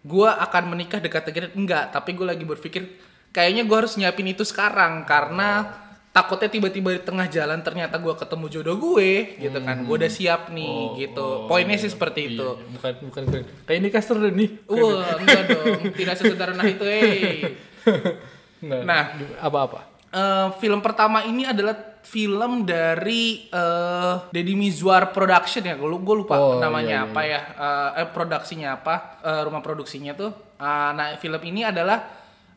gue 0.00 0.28
akan 0.28 0.62
menikah 0.68 1.00
dekat-dekat 1.00 1.56
enggak, 1.56 1.88
tapi 1.90 2.12
gue 2.12 2.24
lagi 2.24 2.44
berpikir 2.44 2.82
kayaknya 3.30 3.64
gue 3.64 3.76
harus 3.76 3.94
nyiapin 3.94 4.26
itu 4.26 4.42
sekarang 4.42 5.06
karena 5.06 5.70
takutnya 6.10 6.50
tiba-tiba 6.50 6.90
di 6.90 7.02
tengah 7.06 7.30
jalan 7.30 7.62
ternyata 7.62 7.94
gue 7.94 8.10
ketemu 8.18 8.46
jodoh 8.50 8.76
gue 8.76 9.38
gitu 9.38 9.58
kan 9.62 9.86
gue 9.86 9.94
udah 9.94 10.10
siap 10.10 10.50
nih 10.50 10.66
Oh, 10.66 10.98
gitu 10.98 11.22
oh, 11.22 11.46
poinnya 11.46 11.78
sih 11.78 11.86
seperti 11.86 12.34
itu 12.34 12.42
Iya, 12.42 12.66
bukan 12.74 12.92
bukan 13.06 13.22
keren. 13.30 13.44
Kayak 13.62 13.78
ini 13.78 13.88
caster 13.94 14.16
nih. 14.18 14.50
wah 14.66 15.14
enggak 15.14 15.42
dong 15.46 15.80
tidak 15.94 16.14
sesederhana 16.18 16.64
itu 16.66 16.82
eh 16.82 17.54
Nah, 18.66 18.82
Nah. 18.82 19.04
apa-apa? 19.40 19.88
Eh, 20.10 20.48
film 20.58 20.82
pertama 20.82 21.22
ini 21.22 21.46
adalah 21.46 22.02
film 22.02 22.66
dari 22.66 23.46
eh 23.46 24.14
Deddy 24.34 24.58
Mizwar 24.58 25.14
Production 25.14 25.62
ya, 25.62 25.78
gue 25.78 25.86
gue 25.86 26.16
lupa 26.18 26.34
Oh, 26.34 26.58
namanya 26.58 27.06
iya, 27.06 27.06
iya, 27.06 27.12
apa 27.14 27.20
ya, 27.22 27.40
eh, 27.46 27.90
eh, 28.02 28.08
produksinya 28.10 28.68
apa, 28.74 28.94
eh, 29.22 29.40
rumah 29.46 29.62
produksinya 29.62 30.12
tuh. 30.18 30.34
Ah, 30.58 30.90
nah 30.90 31.14
film 31.14 31.38
ini 31.46 31.62
adalah 31.62 32.10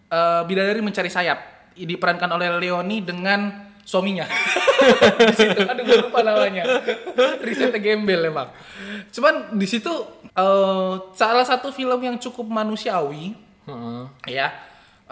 eh, 0.10 0.42
Bidadari 0.50 0.82
Mencari 0.82 1.14
Sayap, 1.14 1.70
diperankan 1.78 2.30
oleh 2.34 2.50
Leoni 2.58 3.06
dengan 3.06 3.70
suaminya. 3.86 4.26
di 5.30 5.36
situ, 5.38 5.60
aduh 5.62 5.84
gue 5.86 5.98
lupa 6.10 6.26
namanya. 6.26 6.64
Risetnya 7.38 7.78
gembel 7.78 8.34
emang. 8.34 8.50
Cuman 9.14 9.54
di 9.54 9.68
situ 9.70 9.94
eh, 10.34 10.94
salah 11.14 11.46
satu 11.46 11.70
film 11.70 12.02
yang 12.02 12.18
cukup 12.18 12.50
manusiawi 12.50 13.38
Heeh. 13.70 14.04
ya 14.28 14.50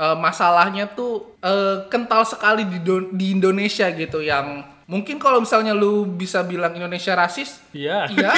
eh, 0.02 0.16
masalahnya 0.18 0.88
tuh 0.88 1.36
eh, 1.40 1.86
kental 1.88 2.24
sekali 2.24 2.64
di, 2.66 2.80
do- 2.80 3.08
di 3.12 3.32
Indonesia 3.32 3.88
gitu 3.88 4.20
yang 4.20 4.64
mungkin 4.86 5.16
kalau 5.16 5.40
misalnya 5.40 5.72
lu 5.72 6.04
bisa 6.06 6.42
bilang 6.42 6.74
Indonesia 6.74 7.14
rasis 7.14 7.62
Iya. 7.72 8.10
iya 8.10 8.28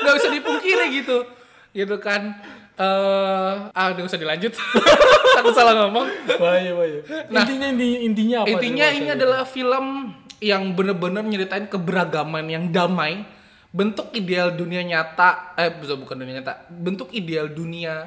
nggak 0.00 0.14
bisa 0.14 0.28
dipungkiri 0.30 0.84
gitu 0.94 1.16
gitu 1.72 1.94
kan 1.98 2.36
eh 2.74 3.52
ah 3.70 3.86
udah 3.88 4.02
usah 4.04 4.14
dilanjut 4.14 4.52
aku 5.38 5.48
salah 5.50 5.72
ngomong 5.76 6.04
Bahaya, 6.36 6.70
bahaya. 6.74 7.00
intinya 7.32 7.66
inti- 7.68 8.00
intinya 8.02 8.36
apa? 8.42 8.44
Nah, 8.44 8.50
intinya 8.52 8.86
ini 8.90 9.06
Mas? 9.08 9.14
adalah 9.14 9.40
film 9.44 9.84
yang 10.38 10.62
bener-bener 10.70 11.22
nyeritain 11.22 11.64
keberagaman 11.64 12.44
yang 12.46 12.64
damai 12.68 13.22
bentuk 13.70 14.10
ideal 14.12 14.50
dunia 14.50 14.82
nyata 14.82 15.54
eh 15.56 15.70
bukan 15.72 16.16
dunia 16.16 16.38
nyata 16.38 16.52
bentuk 16.68 17.08
ideal 17.10 17.48
dunia 17.48 18.06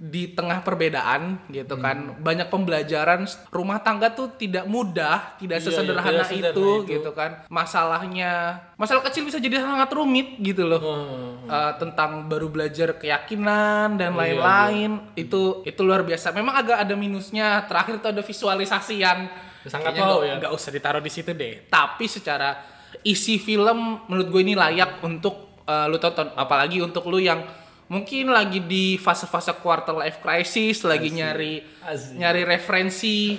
di 0.00 0.32
tengah 0.32 0.64
perbedaan 0.64 1.44
gitu 1.46 1.76
Hmm. 1.76 1.84
kan 1.84 1.96
banyak 2.16 2.48
pembelajaran 2.48 3.20
rumah 3.50 3.78
tangga 3.78 4.08
tuh 4.08 4.32
tidak 4.32 4.64
mudah 4.64 5.36
tidak 5.36 5.60
Iya, 5.60 5.66
sesederhana 5.66 6.00
iya, 6.00 6.24
tidak 6.24 6.26
sesederhana 6.26 6.56
itu, 6.56 6.68
itu. 6.80 6.88
gitu 6.88 7.10
kan. 7.12 7.30
Masalahnya 7.46 8.32
masalah 8.74 9.04
kecil 9.04 9.22
bisa 9.22 9.36
jadi 9.36 9.60
sangat 9.60 9.92
rumit 9.92 10.40
gitu 10.40 10.64
loh. 10.64 10.80
Heeh. 10.80 11.32
Eh, 11.46 11.72
tentang 11.76 12.24
baru 12.26 12.48
belajar 12.48 12.96
keyakinan 12.96 13.94
dan 13.94 14.10
Iya, 14.10 14.18
lain-lain 14.18 14.90
itu 15.14 15.60
itu 15.62 15.80
luar 15.80 16.00
biasa. 16.00 16.32
Memang 16.32 16.56
agak 16.56 16.80
ada 16.80 16.94
minusnya. 16.94 17.60
Terakhir 17.64 18.00
itu 18.00 18.08
ada 18.08 18.22
visualisasi 18.22 18.94
yang 18.96 19.28
Sangat 19.62 19.92
nggak- 19.92 20.24
ya. 20.24 20.34
nggak 20.40 20.52
usah 20.54 20.70
ditaruh 20.70 20.98
di 20.98 21.12
situ 21.12 21.30
deh. 21.30 21.68
Tapi 21.68 22.08
secara 22.08 22.56
isi 23.02 23.36
film 23.36 24.00
menurut 24.06 24.28
gue 24.28 24.40
ini 24.42 24.56
layak 24.56 24.98
untuk 25.02 25.60
eh, 25.62 25.86
lu 25.86 25.96
tonton. 25.96 26.32
Apalagi 26.32 26.80
untuk 26.80 27.04
lu 27.06 27.20
yang 27.20 27.44
mungkin 27.90 28.30
lagi 28.30 28.62
di 28.62 28.94
fase-fase 28.96 29.50
quarter 29.58 29.92
life 29.92 30.22
crisis 30.22 30.86
lagi 30.86 31.10
nyari 31.10 31.58
Asik. 31.82 32.14
nyari 32.16 32.46
referensi 32.46 33.34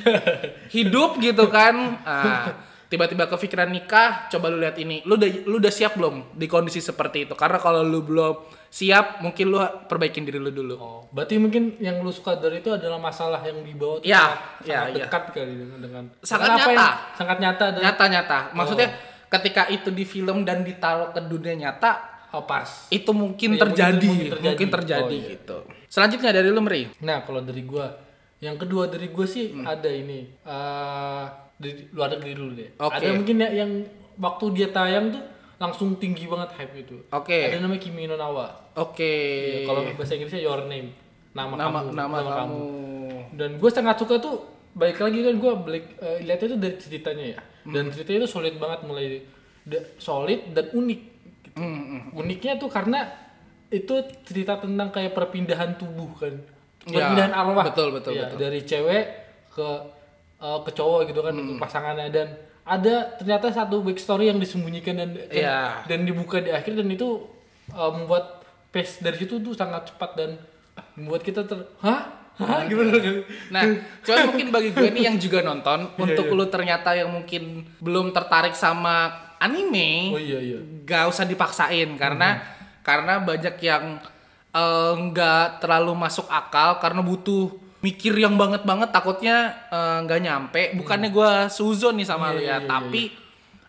hidup 0.70 1.18
gitu 1.18 1.48
kan. 1.48 2.04
Ah, 2.04 2.52
tiba-tiba 2.86 3.24
kepikiran 3.26 3.72
nikah 3.72 4.28
coba 4.28 4.52
lu 4.52 4.60
lihat 4.60 4.76
ini. 4.76 5.00
Lu 5.08 5.16
udah 5.16 5.30
lu 5.48 5.56
udah 5.58 5.72
siap 5.72 5.96
belum 5.96 6.36
di 6.36 6.46
kondisi 6.46 6.84
seperti 6.84 7.24
itu? 7.24 7.34
Karena 7.34 7.56
kalau 7.58 7.80
lu 7.80 8.04
belum 8.04 8.36
siap 8.68 9.24
mungkin 9.24 9.52
lu 9.52 9.60
perbaikin 9.88 10.28
diri 10.28 10.36
lu 10.36 10.52
dulu. 10.52 10.76
Oh, 10.76 11.00
berarti 11.08 11.40
mungkin 11.40 11.80
yang 11.80 12.04
lu 12.04 12.12
suka 12.12 12.36
dari 12.36 12.60
itu 12.60 12.72
adalah 12.72 13.00
masalah 13.00 13.40
yang 13.42 13.64
dibawa 13.64 14.04
Ya, 14.04 14.36
sangat, 14.60 14.68
ya, 14.68 14.76
sangat 14.76 14.92
ya. 14.92 15.04
dekat 15.08 15.24
kali 15.32 15.54
dengan 15.56 15.80
dengan 15.80 16.04
Sangat 16.20 16.50
nyata. 16.52 16.68
yang 16.68 16.96
sangat 17.16 17.38
nyata 17.40 17.66
dan 17.72 17.80
nyata-nyata 17.82 18.38
maksudnya 18.52 18.88
ketika 19.32 19.64
itu 19.68 19.90
di 19.92 20.04
film 20.04 20.44
dan 20.44 20.60
ditaruh 20.60 21.16
ke 21.16 21.24
dunia 21.24 21.56
nyata 21.58 22.11
oh, 22.32 22.44
pas. 22.44 22.88
itu 22.90 23.12
mungkin 23.12 23.50
Iya, 23.54 23.62
terjadi 23.62 23.96
mungkin- 24.02 24.32
mungkin 24.32 24.44
mungkin 24.44 24.68
terjadi, 24.70 25.02
terjadi. 25.02 25.16
Oh, 25.16 25.22
iya. 25.22 25.32
gitu 25.34 25.58
selanjutnya 25.88 26.32
dari 26.32 26.48
lu 26.48 26.62
Meri 26.62 26.84
Nah, 27.00 27.18
kalau 27.22 27.40
dari 27.40 27.62
gua, 27.62 27.88
yang 28.38 28.56
kedua 28.56 28.88
dari 28.88 29.08
gua 29.08 29.26
sih 29.26 29.52
Hmm. 29.52 29.66
ada 29.66 29.88
ini 29.88 30.26
eh 30.42 31.26
dari 31.56 31.86
luar 31.90 32.10
negeri 32.12 32.34
dulu 32.34 32.52
deh. 32.52 32.70
Oke. 32.76 32.96
Ada 32.98 33.14
mungkin 33.14 33.36
ya, 33.38 33.50
yang 33.54 33.72
waktu 34.18 34.46
dia 34.52 34.68
tayang 34.68 35.14
tuh 35.14 35.22
langsung 35.58 35.94
tinggi 35.96 36.26
banget 36.26 36.58
hype 36.58 36.74
itu. 36.76 36.98
Oke. 37.08 37.38
Ada 37.46 37.62
namanya 37.62 37.78
Kimi 37.80 38.10
no 38.10 38.16
Nawa. 38.16 38.50
oke 38.74 39.14
Ya, 39.54 39.70
kalau 39.70 39.86
bahasa 39.86 40.18
Inggrisnya 40.18 40.42
Your 40.42 40.66
Name. 40.66 40.90
Nama, 41.32 41.54
nama 41.54 41.80
kamu. 41.80 41.90
nama 41.94 42.18
kamu 42.18 42.62
Dan 43.32 43.50
gue 43.56 43.70
sangat 43.70 43.96
suka 43.96 44.18
tuh 44.18 44.42
baik 44.74 44.98
lagi 44.98 45.22
kan 45.22 45.36
gue 45.38 45.52
balik 45.62 45.86
eh, 45.98 46.20
lihatnya 46.22 46.48
itu 46.48 46.58
dari 46.58 46.76
ceritanya 46.76 47.26
ya. 47.30 47.40
Hmm. 47.62 47.72
Dan 47.72 47.84
ceritanya 47.88 48.18
itu 48.20 48.30
solid 48.32 48.56
banget 48.58 48.80
mulai 48.84 49.06
solid 49.98 50.42
dan 50.50 50.66
unik. 50.72 51.02
Gitu. 51.52 51.60
Hmm, 51.60 51.84
hmm. 52.08 52.16
Uniknya 52.16 52.56
tuh 52.56 52.68
karena 52.68 53.12
itu 53.68 53.94
cerita 54.24 54.58
tentang 54.58 54.90
kayak 54.90 55.12
perpindahan 55.12 55.76
tubuh 55.76 56.12
kan. 56.16 56.36
Ya, 56.84 57.08
Perpindahan 57.08 57.32
arwah. 57.32 57.66
betul, 57.68 57.94
betul, 57.94 58.12
Ya, 58.14 58.26
betul. 58.26 58.38
Dari 58.42 58.60
cewek 58.62 59.04
ke 59.50 59.68
eh, 60.38 60.60
ke 60.62 60.72
cowok 60.72 61.00
gitu 61.06 61.22
kan 61.22 61.34
Hmm. 61.34 61.46
ke 61.46 61.54
pasangannya 61.58 62.08
dan 62.10 62.28
ada 62.62 63.14
ternyata 63.16 63.50
satu 63.50 63.82
backstory 63.82 64.28
yang 64.28 64.38
disembunyikan 64.38 64.96
dan 64.96 65.10
dan, 65.14 65.30
Ya. 65.30 65.82
dan 65.86 66.02
dibuka 66.02 66.38
di 66.38 66.50
akhir 66.50 66.78
dan 66.78 66.88
itu 66.88 67.26
uh, 67.70 67.92
membuat 67.92 68.42
pace 68.70 69.00
dari 69.00 69.18
situ 69.18 69.38
tuh 69.38 69.52
sangat 69.52 69.90
cepat 69.90 70.12
dan 70.16 70.30
membuat 70.96 71.22
kita 71.22 71.42
ter 71.42 71.58
hah 71.80 72.06
hah 72.34 72.62
gimana 72.64 72.96
kan 72.96 73.18
Nah, 73.50 73.62
cuman 74.02 74.22
mungkin 74.30 74.48
bagi 74.50 74.70
gue 74.72 74.90
nih 74.90 75.04
yang 75.04 75.18
juga 75.18 75.42
nonton, 75.42 75.90
Iya, 75.92 76.00
untuk 76.00 76.26
iya. 76.26 76.34
lu 76.34 76.46
ternyata 76.48 76.90
yang 76.94 77.10
mungkin 77.12 77.44
belum 77.78 78.10
tertarik 78.10 78.54
sama 78.54 79.14
anime, 79.42 80.14
oh 80.14 80.22
iya 80.22 80.40
iya. 80.40 80.60
gak 80.86 81.10
usah 81.10 81.26
dipaksain. 81.26 81.90
Karena 81.98 82.38
karena 82.86 83.18
banyak 83.18 83.58
yang 83.62 83.98
eh, 84.54 84.94
nggak 84.94 85.66
terlalu 85.66 85.98
masuk 85.98 86.30
akal 86.30 86.78
karena 86.78 87.02
butuh 87.02 87.50
mikir 87.82 88.14
yang 88.14 88.38
banget 88.38 88.62
banget. 88.62 88.94
Takutnya 88.94 89.68
eh, 89.74 89.98
nggak 90.06 90.22
nyampe. 90.22 90.62
Bukannya 90.78 91.10
gue 91.10 91.32
suzon 91.50 91.98
nih 91.98 92.08
sama 92.08 92.32
Iya, 92.32 92.36
lu 92.38 92.42
iya, 92.42 92.48
ya, 92.48 92.58
iya, 92.62 92.68
tapi 92.70 93.04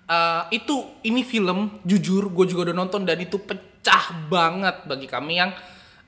eh, 0.07 0.43
itu 0.53 0.75
ini 1.09 1.25
film 1.25 1.81
jujur 1.89 2.29
gue 2.29 2.45
juga 2.53 2.71
udah 2.71 2.77
nonton 2.77 3.09
dan 3.09 3.17
itu 3.17 3.41
pecah 3.41 4.29
banget 4.29 4.85
bagi 4.85 5.09
kami 5.09 5.41
yang 5.41 5.51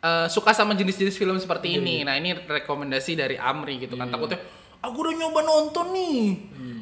eh, 0.05 0.27
suka 0.29 0.53
sama 0.53 0.77
jenis-jenis 0.77 1.17
film 1.17 1.41
Iya, 1.41 1.45
seperti 1.49 1.81
ini. 1.81 2.05
Nah 2.05 2.21
ini 2.21 2.37
rekomendasi 2.37 3.17
dari 3.17 3.41
Amri 3.41 3.81
gitu 3.81 3.97
kan. 3.97 4.13
Takutnya 4.13 4.64
aku 4.85 4.97
udah 5.01 5.15
nyoba 5.17 5.41
nonton 5.41 5.87
nih. 5.91 6.21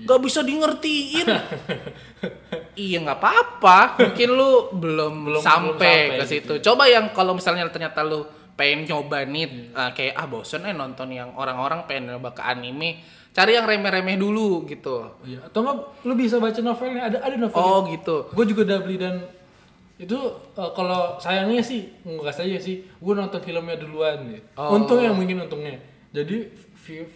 Nggak 0.02 0.20
bisa 0.20 0.42
di 0.42 0.54
ngertiin 0.54 1.28
iya 2.78 2.98
nggak 2.98 3.18
apa-apa. 3.18 3.78
Mungkin 4.00 4.28
lu 4.30 4.50
belum, 4.74 5.14
Belum- 5.28 5.44
sampai 5.44 5.94
belum 6.10 6.18
ke 6.18 6.24
sampai 6.24 6.32
situ. 6.32 6.52
coba 6.62 6.84
yang 6.86 7.10
kalau 7.10 7.32
misalnya 7.32 7.66
ternyata 7.68 8.02
lu 8.02 8.26
pengen 8.52 8.84
nyoba 8.84 9.24
nih 9.24 9.46
eh, 9.70 9.90
kayak 9.92 10.14
ah 10.14 10.26
bosen 10.26 10.66
eh 10.66 10.74
nonton 10.74 11.08
yang 11.08 11.32
orang-orang 11.34 11.86
pengen 11.86 12.12
nyoba 12.12 12.32
ke 12.32 12.42
anime. 12.42 12.98
Cari 13.32 13.56
yang 13.56 13.64
remeh-remeh 13.64 14.20
dulu 14.20 14.68
gitu. 14.68 15.08
Iya. 15.24 15.48
Atau 15.48 15.64
enggak 15.64 16.04
lu 16.04 16.12
bisa 16.12 16.36
baca 16.36 16.60
novelnya? 16.60 17.08
Ada 17.08 17.18
ada 17.22 17.36
novelnya? 17.38 17.64
Oh 17.64 17.80
gitu. 17.88 18.16
Gue 18.28 18.44
juga 18.44 18.60
udah 18.68 18.78
beli 18.84 18.96
dan 19.00 19.24
itu 19.96 20.18
uh, 20.52 20.70
kalau 20.74 21.16
sayangnya 21.16 21.62
sih 21.62 21.94
nggak 22.02 22.34
saja 22.34 22.58
sih 22.58 22.82
gue 22.84 23.12
nonton 23.14 23.38
filmnya 23.38 23.78
duluan 23.78 24.18
ya. 24.28 24.40
Oh. 24.58 24.76
untungnya 24.76 25.16
mungkin 25.16 25.40
untungnya. 25.40 25.80
Jadi 26.12 26.44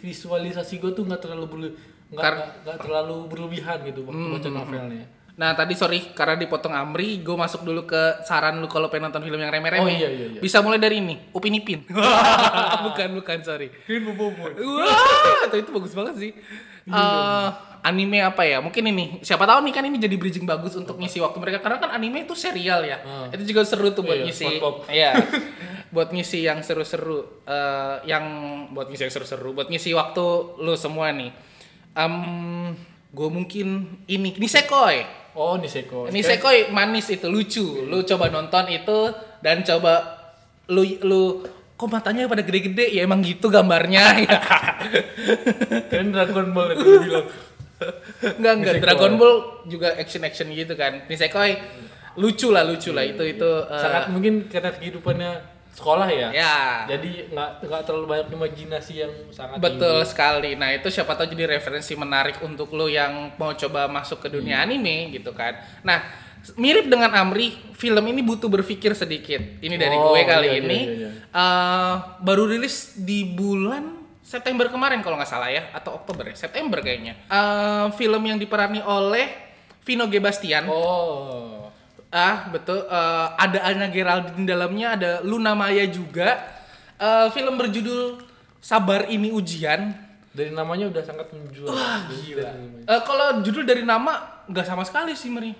visualisasi 0.00 0.78
gue 0.78 0.94
tuh 0.94 1.02
nggak 1.04 1.20
terlalu 1.26 1.46
berle 1.50 1.70
nggak 2.06 2.78
terlalu 2.78 3.26
berlebihan 3.26 3.82
gitu 3.82 4.06
waktu 4.06 4.26
baca 4.30 4.48
novelnya 4.50 5.06
Nah 5.36 5.52
tadi 5.52 5.76
sorry 5.76 6.16
karena 6.16 6.32
dipotong 6.40 6.72
Amri, 6.72 7.20
gue 7.20 7.36
masuk 7.36 7.60
dulu 7.60 7.84
ke 7.84 8.24
saran 8.24 8.56
lu 8.56 8.72
kalau 8.72 8.88
pengen 8.88 9.12
nonton 9.12 9.20
film 9.20 9.36
yang 9.36 9.52
remeh-remeh. 9.52 9.84
Oh, 9.84 9.92
iya, 9.92 10.08
iya, 10.08 10.26
iya. 10.32 10.40
Bisa 10.40 10.64
mulai 10.64 10.80
dari 10.80 10.96
ini, 10.96 11.28
Upin 11.36 11.52
Ipin. 11.52 11.84
bukan 12.88 13.08
bukan 13.20 13.38
sorry. 13.44 13.68
Wah, 14.56 15.44
itu, 15.52 15.56
itu 15.60 15.70
bagus 15.76 15.92
banget 15.92 16.14
sih. 16.16 16.32
Eh, 16.86 17.48
anime 17.82 18.18
apa 18.18 18.42
ya? 18.42 18.58
Mungkin 18.58 18.82
ini. 18.86 19.04
Siapa 19.22 19.42
tahu 19.42 19.62
nih 19.66 19.74
kan 19.74 19.82
ini 19.82 19.98
jadi 19.98 20.14
bridging 20.14 20.42
bagus 20.42 20.74
untuk 20.74 20.98
ngisi 20.98 21.18
waktu 21.18 21.38
mereka 21.38 21.58
karena 21.58 21.78
kan 21.78 21.90
anime 21.92 22.26
itu 22.26 22.34
serial 22.34 22.82
ya. 22.82 22.98
Ah. 23.02 23.26
Itu 23.30 23.42
juga 23.42 23.62
seru 23.62 23.90
tuh 23.90 24.02
buat 24.02 24.18
Iya, 24.18 24.26
ngisi. 24.26 24.46
Iya. 24.90 25.10
buat 25.94 26.10
ngisi 26.10 26.42
yang 26.42 26.62
seru-seru 26.62 27.46
Eh, 27.46 27.96
yang 28.06 28.24
buat 28.70 28.90
ngisi 28.90 29.06
yang 29.06 29.14
seru-seru, 29.14 29.54
buat 29.54 29.70
ngisi 29.70 29.94
waktu 29.94 30.26
lu 30.58 30.74
semua 30.74 31.10
nih. 31.10 31.30
Um, 31.94 32.74
gue 33.08 33.28
mungkin 33.30 33.66
ini 34.04 34.36
Nisekoi. 34.36 35.06
oh 35.32 35.56
Niseko 35.56 36.10
Nisekoi 36.10 36.68
manis 36.68 37.08
itu 37.08 37.26
lucu. 37.26 37.86
Lu 37.86 38.02
coba 38.02 38.28
nonton 38.28 38.66
itu 38.68 39.14
dan 39.40 39.62
coba 39.62 39.94
lu 40.66 40.82
lu 41.00 41.22
kok 41.76 41.88
matanya 41.92 42.24
pada 42.24 42.40
gede-gede 42.40 42.88
ya 42.88 43.04
emang 43.04 43.20
gitu 43.20 43.52
gambarnya 43.52 44.04
ya. 44.24 44.38
kan 45.92 46.06
Dragon 46.08 46.48
Ball 46.56 46.72
itu 46.72 46.84
bilang 47.04 47.26
enggak 48.40 48.52
enggak. 48.56 48.74
Dragon 48.80 49.12
Ball 49.20 49.34
juga 49.68 49.92
action 50.00 50.24
action 50.24 50.48
gitu 50.48 50.72
kan. 50.72 51.04
Nisekoi 51.04 51.52
lucu 52.16 52.48
lah 52.48 52.64
lucu 52.64 52.96
lah 52.96 53.04
itu 53.04 53.20
itu 53.20 53.50
eh, 53.68 53.76
sangat 53.76 54.08
mungkin 54.08 54.48
karena 54.48 54.72
kehidupannya 54.72 55.32
sekolah 55.76 56.08
ya. 56.08 56.28
Ya. 56.32 56.56
Jadi 56.88 57.28
nggak 57.28 57.68
nggak 57.68 57.82
terlalu 57.84 58.06
banyak 58.08 58.28
imajinasi 58.32 58.92
yang 59.04 59.12
sangat 59.28 59.60
Betul 59.60 60.00
tinggi. 60.00 60.08
sekali. 60.08 60.50
Nah, 60.56 60.72
itu 60.72 60.88
siapa 60.88 61.12
tahu 61.12 61.28
jadi 61.36 61.60
referensi 61.60 61.92
menarik 61.92 62.40
untuk 62.40 62.72
lo 62.72 62.88
yang 62.88 63.36
mau 63.36 63.52
coba 63.52 63.84
masuk 63.84 64.24
ke 64.24 64.32
dunia 64.32 64.64
anime 64.64 65.12
gitu 65.12 65.36
kan. 65.36 65.60
Nah, 65.84 66.00
mirip 66.54 66.86
dengan 66.86 67.10
Amri, 67.10 67.50
film 67.74 68.04
ini 68.06 68.22
butuh 68.22 68.46
berpikir 68.46 68.94
sedikit. 68.94 69.42
Ini 69.58 69.74
dari 69.74 69.94
Oh, 69.94 70.14
gue 70.14 70.22
kali 70.22 70.46
iya, 70.46 70.54
iya, 70.54 70.62
ini. 70.62 70.80
iya, 70.80 70.94
iya. 70.94 71.10
Eh, 71.28 71.92
baru 72.20 72.46
rilis 72.46 72.94
di 72.96 73.26
bulan 73.26 73.98
September 74.22 74.66
kemarin 74.66 75.00
kalau 75.00 75.14
nggak 75.14 75.26
salah 75.28 75.46
ya 75.46 75.70
atau 75.70 75.94
Oktober 75.94 76.26
ya 76.26 76.34
September 76.34 76.82
kayaknya 76.82 77.14
Eh, 77.26 77.86
film 77.94 78.22
yang 78.22 78.36
diperani 78.36 78.78
oleh 78.80 79.30
Vino 79.82 80.06
G 80.06 80.18
Bastian 80.18 80.66
Oh. 80.66 81.70
Ah, 82.08 82.46
betul. 82.48 82.86
Eh, 82.86 83.26
ada 83.36 83.58
Anna 83.62 83.86
Geraldine 83.86 84.38
di 84.38 84.46
dalamnya, 84.46 84.94
ada 84.94 85.10
Luna 85.20 85.52
Maya 85.52 85.84
juga. 85.86 86.38
Eh, 86.96 87.28
film 87.30 87.54
berjudul 87.54 88.22
Sabar 88.56 89.06
Ini 89.06 89.30
Ujian. 89.30 89.92
Dari 90.32 90.50
namanya 90.50 90.88
udah 90.88 91.00
sangat 91.00 91.32
menjual. 91.32 91.70
Wah, 91.70 92.08
gila. 92.08 92.50
Eh, 92.84 93.00
kalau 93.04 93.40
judul 93.40 93.64
dari 93.64 93.82
nama 93.82 94.42
nggak 94.44 94.64
sama 94.64 94.82
sekali 94.82 95.12
sih, 95.12 95.28
Meri. 95.28 95.52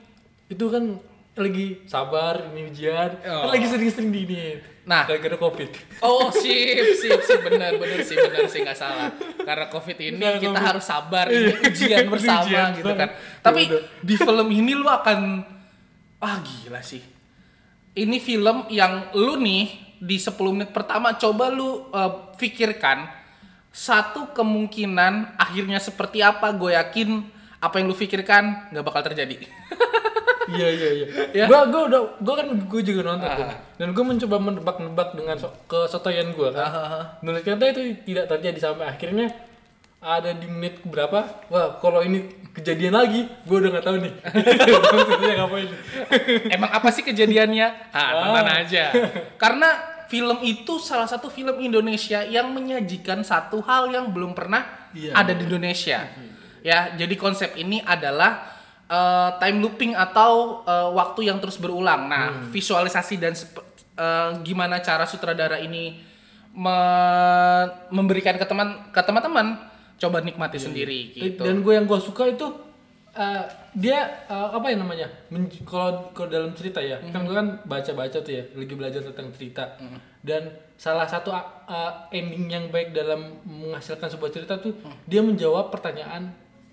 Itu 0.47 0.71
kan 0.71 0.99
lagi 1.37 1.85
sabar 1.85 2.49
ini 2.53 2.73
ujian. 2.73 3.11
Oh. 3.29 3.49
Kan 3.49 3.61
lagi 3.61 3.67
sering-sering 3.69 4.11
di 4.11 4.21
ini. 4.25 4.45
Nah. 4.87 5.03
gara-gara 5.03 5.35
Covid. 5.35 5.99
Oh, 5.99 6.31
sip, 6.31 6.95
sip, 7.03 7.19
sip, 7.27 7.43
benar, 7.43 7.75
benar 7.75 8.07
sih, 8.07 8.15
benar 8.15 8.47
sih 8.47 8.63
nggak 8.63 8.79
salah. 8.79 9.11
Karena 9.19 9.67
COVID 9.67 9.99
ini 9.99 10.23
Karena 10.23 10.39
kita 10.39 10.55
COVID. 10.55 10.69
harus 10.71 10.85
sabar, 10.87 11.27
ini 11.27 11.53
ujian 11.59 12.07
bersama 12.07 12.47
ujian 12.47 12.71
gitu 12.79 12.95
kan. 12.95 13.11
banget. 13.11 13.11
Tapi 13.43 13.63
di 14.07 14.15
film 14.15 14.49
ini 14.55 14.73
lu 14.79 14.87
akan, 14.87 15.43
ah 16.23 16.39
gila 16.39 16.79
sih. 16.87 17.03
Ini 17.99 18.17
film 18.23 18.71
yang 18.71 19.11
lu 19.19 19.35
nih 19.43 19.99
di 19.99 20.23
10 20.23 20.39
menit 20.55 20.71
pertama 20.71 21.19
coba 21.19 21.51
lu 21.51 21.91
eh, 21.91 22.13
pikirkan 22.39 23.11
satu 23.75 24.31
kemungkinan 24.39 25.35
akhirnya 25.35 25.83
seperti 25.83 26.23
apa. 26.23 26.55
Gue 26.55 26.79
yakin 26.79 27.27
apa 27.59 27.83
yang 27.83 27.91
lu 27.91 27.97
pikirkan 27.99 28.71
nggak 28.71 28.85
bakal 28.87 29.03
terjadi. 29.03 29.35
iya 30.51 30.69
iya 30.69 30.89
iya. 30.95 31.07
Ya. 31.35 31.45
Gua 31.47 31.67
gua 31.67 31.83
udah 31.89 32.01
gua 32.21 32.35
kan 32.39 32.47
gua 32.67 32.81
juga 32.81 33.01
nonton 33.03 33.29
tuh. 33.29 33.45
Ah. 33.45 33.59
Dan 33.75 33.91
gua 33.91 34.05
mencoba 34.05 34.37
menebak-nebak 34.39 35.09
dengan 35.15 35.37
so 35.37 35.49
kesotoyan 35.67 36.31
gua 36.31 36.55
kan. 36.55 36.63
Ah, 36.63 36.73
ah, 36.73 36.87
ah. 36.95 37.05
Menurut 37.21 37.43
kata 37.43 37.65
itu 37.69 37.83
tidak 38.05 38.27
terjadi 38.29 38.59
sampai 38.61 38.87
akhirnya 38.87 39.27
ada 39.99 40.31
di 40.31 40.47
menit 40.47 40.81
berapa? 40.83 41.49
Wah, 41.51 41.83
kalau 41.83 41.99
ini 42.01 42.23
kejadian 42.53 42.95
lagi, 42.95 43.27
gua 43.43 43.59
udah 43.59 43.71
nggak 43.75 43.85
tahu 43.85 43.97
nih. 43.99 44.13
Maksudnya 44.95 45.35
ngapain? 45.41 45.69
Emang 46.53 46.71
apa 46.71 46.89
sih 46.89 47.03
kejadiannya? 47.03 47.67
Ah, 47.91 48.11
tonton 48.23 48.47
Ah. 48.47 48.61
aja. 48.63 48.85
Karena 49.35 49.69
film 50.07 50.39
itu 50.41 50.79
salah 50.79 51.11
satu 51.11 51.27
film 51.27 51.59
Indonesia 51.59 52.23
yang 52.23 52.55
menyajikan 52.55 53.27
satu 53.27 53.59
hal 53.61 53.91
yang 53.91 54.15
belum 54.15 54.39
pernah 54.39 54.63
Iya. 54.95 55.13
ada 55.13 55.35
di 55.35 55.43
Indonesia. 55.45 56.07
Ya, 56.63 56.95
jadi 56.95 57.15
konsep 57.15 57.55
ini 57.55 57.83
adalah 57.83 58.56
eh, 58.87 59.31
time 59.37 59.59
looping 59.59 59.93
atau 59.93 60.63
eh, 60.63 60.91
waktu 60.93 61.27
yang 61.27 61.39
terus 61.39 61.57
berulang. 61.57 62.07
Nah, 62.07 62.49
visualisasi 62.49 63.19
dan 63.19 63.35
eh, 63.97 64.31
gimana 64.43 64.79
cara 64.79 65.05
sutradara 65.05 65.59
ini 65.59 65.99
me- 66.53 67.69
memberikan 67.91 68.35
ke 68.35 68.45
teman 68.45 68.89
ke 68.89 69.01
teman-teman 69.01 69.47
coba 69.97 70.21
nikmati 70.21 70.57
sendiri 70.59 71.01
gitu. 71.13 71.43
Dan 71.45 71.61
gue 71.61 71.73
yang 71.73 71.85
gue 71.85 71.99
suka 71.99 72.25
itu 72.27 72.47
eh, 73.13 73.45
dia 73.73 74.25
eh, 74.27 74.49
apa 74.53 74.67
ya 74.69 74.77
namanya? 74.77 75.09
Kalau 75.65 76.13
kalau 76.13 76.29
dalam 76.29 76.53
cerita 76.53 76.81
ya, 76.81 77.01
kan 77.07 77.25
gue 77.25 77.33
kan 77.33 77.61
baca-baca 77.65 78.19
tuh 78.21 78.33
ya, 78.33 78.45
lagi 78.53 78.75
belajar 78.75 79.01
tentang 79.03 79.29
cerita. 79.33 79.77
Dan 80.21 80.43
salah 80.77 81.09
satu 81.09 81.33
eh, 81.33 81.93
ending 82.13 82.47
yang 82.47 82.65
baik 82.69 82.93
dalam 82.93 83.41
menghasilkan 83.45 84.09
sebuah 84.09 84.29
cerita 84.29 84.57
tuh 84.57 84.77
dia 85.05 85.21
menjawab 85.21 85.73
pertanyaan 85.73 86.29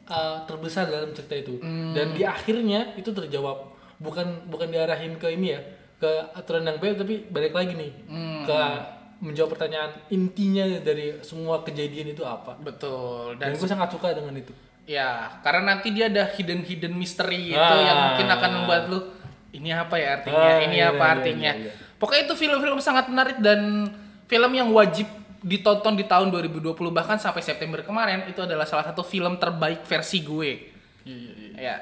eh, 0.05 0.38
terbesar 0.43 0.86
dalam 0.86 1.12
cerita 1.12 1.36
itu. 1.36 1.60
Dan 1.91 2.12
di 2.12 2.24
akhirnya 2.24 2.93
itu 2.93 3.10
terjawab. 3.10 3.72
Bukan 3.98 4.48
bukan 4.48 4.67
diarahin 4.67 5.15
ke 5.15 5.29
ini 5.29 5.48
ya, 5.50 5.62
ke 5.95 6.10
aturan 6.33 6.63
yang 6.63 6.75
baik 6.75 6.98
tapi 6.98 7.24
balik 7.25 7.53
lagi 7.53 7.72
nih 7.74 7.92
ke 8.44 8.59
menjawab 9.20 9.55
pertanyaan 9.55 9.96
intinya 10.09 10.68
dari 10.77 11.16
semua 11.22 11.63
kejadian 11.63 12.11
itu 12.11 12.22
apa. 12.22 12.59
Betul. 12.59 13.39
Dan 13.39 13.55
Dan 13.55 13.55
gue 13.55 13.70
sangat 13.70 13.87
suka 13.89 14.11
dengan 14.11 14.35
itu. 14.35 14.51
Ya, 14.83 15.39
karena 15.39 15.72
nanti 15.72 15.96
dia 15.96 16.11
ada 16.11 16.27
hidden 16.27 16.59
hidden 16.59 16.92
mystery 16.92 17.55
itu 17.55 17.55
Ah. 17.55 17.79
yang 17.79 17.98
mungkin 18.03 18.27
akan 18.27 18.51
membuat 18.51 18.83
lu 18.92 19.00
ini 19.55 19.72
apa 19.72 19.96
ya 19.96 20.20
artinya, 20.20 20.44
Ah, 20.50 20.59
ini 20.59 20.75
iya, 20.75 20.92
apa 20.92 21.00
iya, 21.00 21.13
artinya. 21.16 21.51
iya, 21.55 21.63
iya. 21.63 21.74
Pokoknya 21.96 22.27
itu 22.27 22.35
film-film 22.35 22.79
sangat 22.83 23.07
menarik 23.07 23.39
dan 23.39 23.87
film 24.27 24.51
yang 24.51 24.68
wajib 24.75 25.07
ditonton 25.44 26.00
di 26.00 26.08
tahun 26.08 26.32
2020 26.32 26.72
bahkan 26.90 27.20
sampai 27.20 27.44
September 27.44 27.84
kemarin 27.84 28.25
itu 28.32 28.40
adalah 28.40 28.64
salah 28.64 28.88
satu 28.88 29.03
film 29.03 29.36
terbaik 29.36 29.84
versi 29.84 30.24
gue. 30.24 30.51
Iya, 31.03 31.16
iya, 31.16 31.34
iya. 31.36 31.51
Ya. 31.60 31.75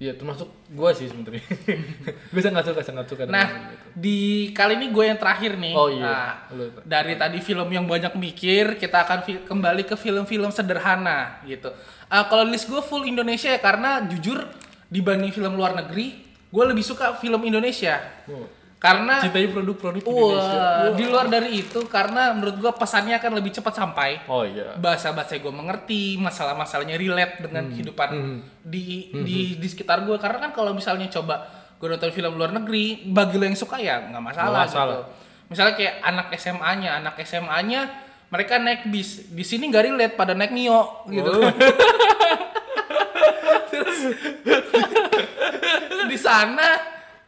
Iya, 0.00 0.16
termasuk 0.16 0.48
gue 0.72 0.90
sih 0.96 1.12
sebenarnya. 1.12 1.44
gue 2.32 2.40
sangat 2.40 2.64
suka, 2.64 2.80
sangat 2.80 3.04
suka. 3.04 3.28
Nah, 3.28 3.76
di 3.92 4.48
kali 4.56 4.80
ini 4.80 4.88
gue 4.88 5.04
yang 5.04 5.20
terakhir 5.20 5.60
nih. 5.60 5.76
Oh, 5.76 5.92
iya. 5.92 6.00
Nah, 6.00 6.32
Lu- 6.56 6.72
dari 6.88 7.20
tadi 7.20 7.36
film 7.44 7.68
yang 7.68 7.84
banyak 7.84 8.16
mikir, 8.16 8.80
kita 8.80 9.04
akan 9.04 9.44
kembali 9.44 9.84
ke 9.84 10.00
film-film 10.00 10.48
sederhana 10.48 11.44
gitu. 11.44 11.68
Ah, 12.08 12.24
kalau 12.32 12.48
list 12.48 12.72
gue 12.72 12.80
full 12.80 13.04
Indonesia 13.04 13.52
ya 13.52 13.60
karena 13.60 14.00
jujur 14.08 14.40
dibanding 14.88 15.36
film 15.36 15.52
luar 15.52 15.76
negeri, 15.76 16.16
gue 16.48 16.64
lebih 16.64 16.80
suka 16.80 17.20
film 17.20 17.44
Indonesia. 17.44 18.00
Oh. 18.24 18.48
Karena 18.80 19.20
cintai 19.20 19.46
produk-produk 19.46 20.00
Indonesia. 20.00 20.56
wah, 20.56 20.96
di 20.96 21.04
luar 21.04 21.28
dari 21.28 21.52
itu 21.54 21.84
karena 21.84 22.32
menurut 22.32 22.56
gue 22.56 22.72
pesannya 22.72 23.12
akan 23.14 23.30
lebih 23.36 23.52
cepat 23.52 23.76
sampai. 23.76 24.24
Oh 24.24 24.40
iya. 24.40 24.72
Bahasa-bahasa 24.74 25.36
gue 25.36 25.52
mengerti, 25.52 26.16
masalah-masalahnya 26.16 26.96
relate 26.96 27.44
dengan 27.44 27.68
kehidupan 27.68 28.08
di 28.58 29.12
di 29.14 29.54
di 29.54 29.66
sekitar 29.68 30.02
gue. 30.02 30.16
Karena 30.16 30.40
kan 30.40 30.50
kalau 30.50 30.72
misalnya 30.72 31.06
coba 31.06 31.44
gue 31.76 31.86
nonton 31.86 32.08
film 32.08 32.32
luar 32.34 32.50
negeri, 32.50 33.04
bagi 33.04 33.36
lo 33.36 33.44
yang 33.44 33.54
suka 33.54 33.76
ya 33.76 34.00
nggak 34.00 34.22
masalah, 34.22 34.50
Nggak 34.50 34.66
masalah. 34.66 34.88
gitu. 34.88 35.02
Misalnya 35.50 35.74
kayak 35.74 35.94
anak 36.00 36.26
SMA-nya, 36.34 36.90
anak 36.96 37.14
SMA-nya 37.20 37.80
mereka 38.30 38.56
naik 38.56 38.86
bis, 38.86 39.26
di 39.28 39.42
sini 39.42 39.66
nggak 39.68 39.84
relate 39.84 40.14
pada 40.14 40.32
naik 40.32 40.50
mio 40.50 41.04
gitu. 41.04 41.28
Oh. 41.28 41.52
Terus 43.70 43.98
di 46.10 46.16
sana 46.16 46.68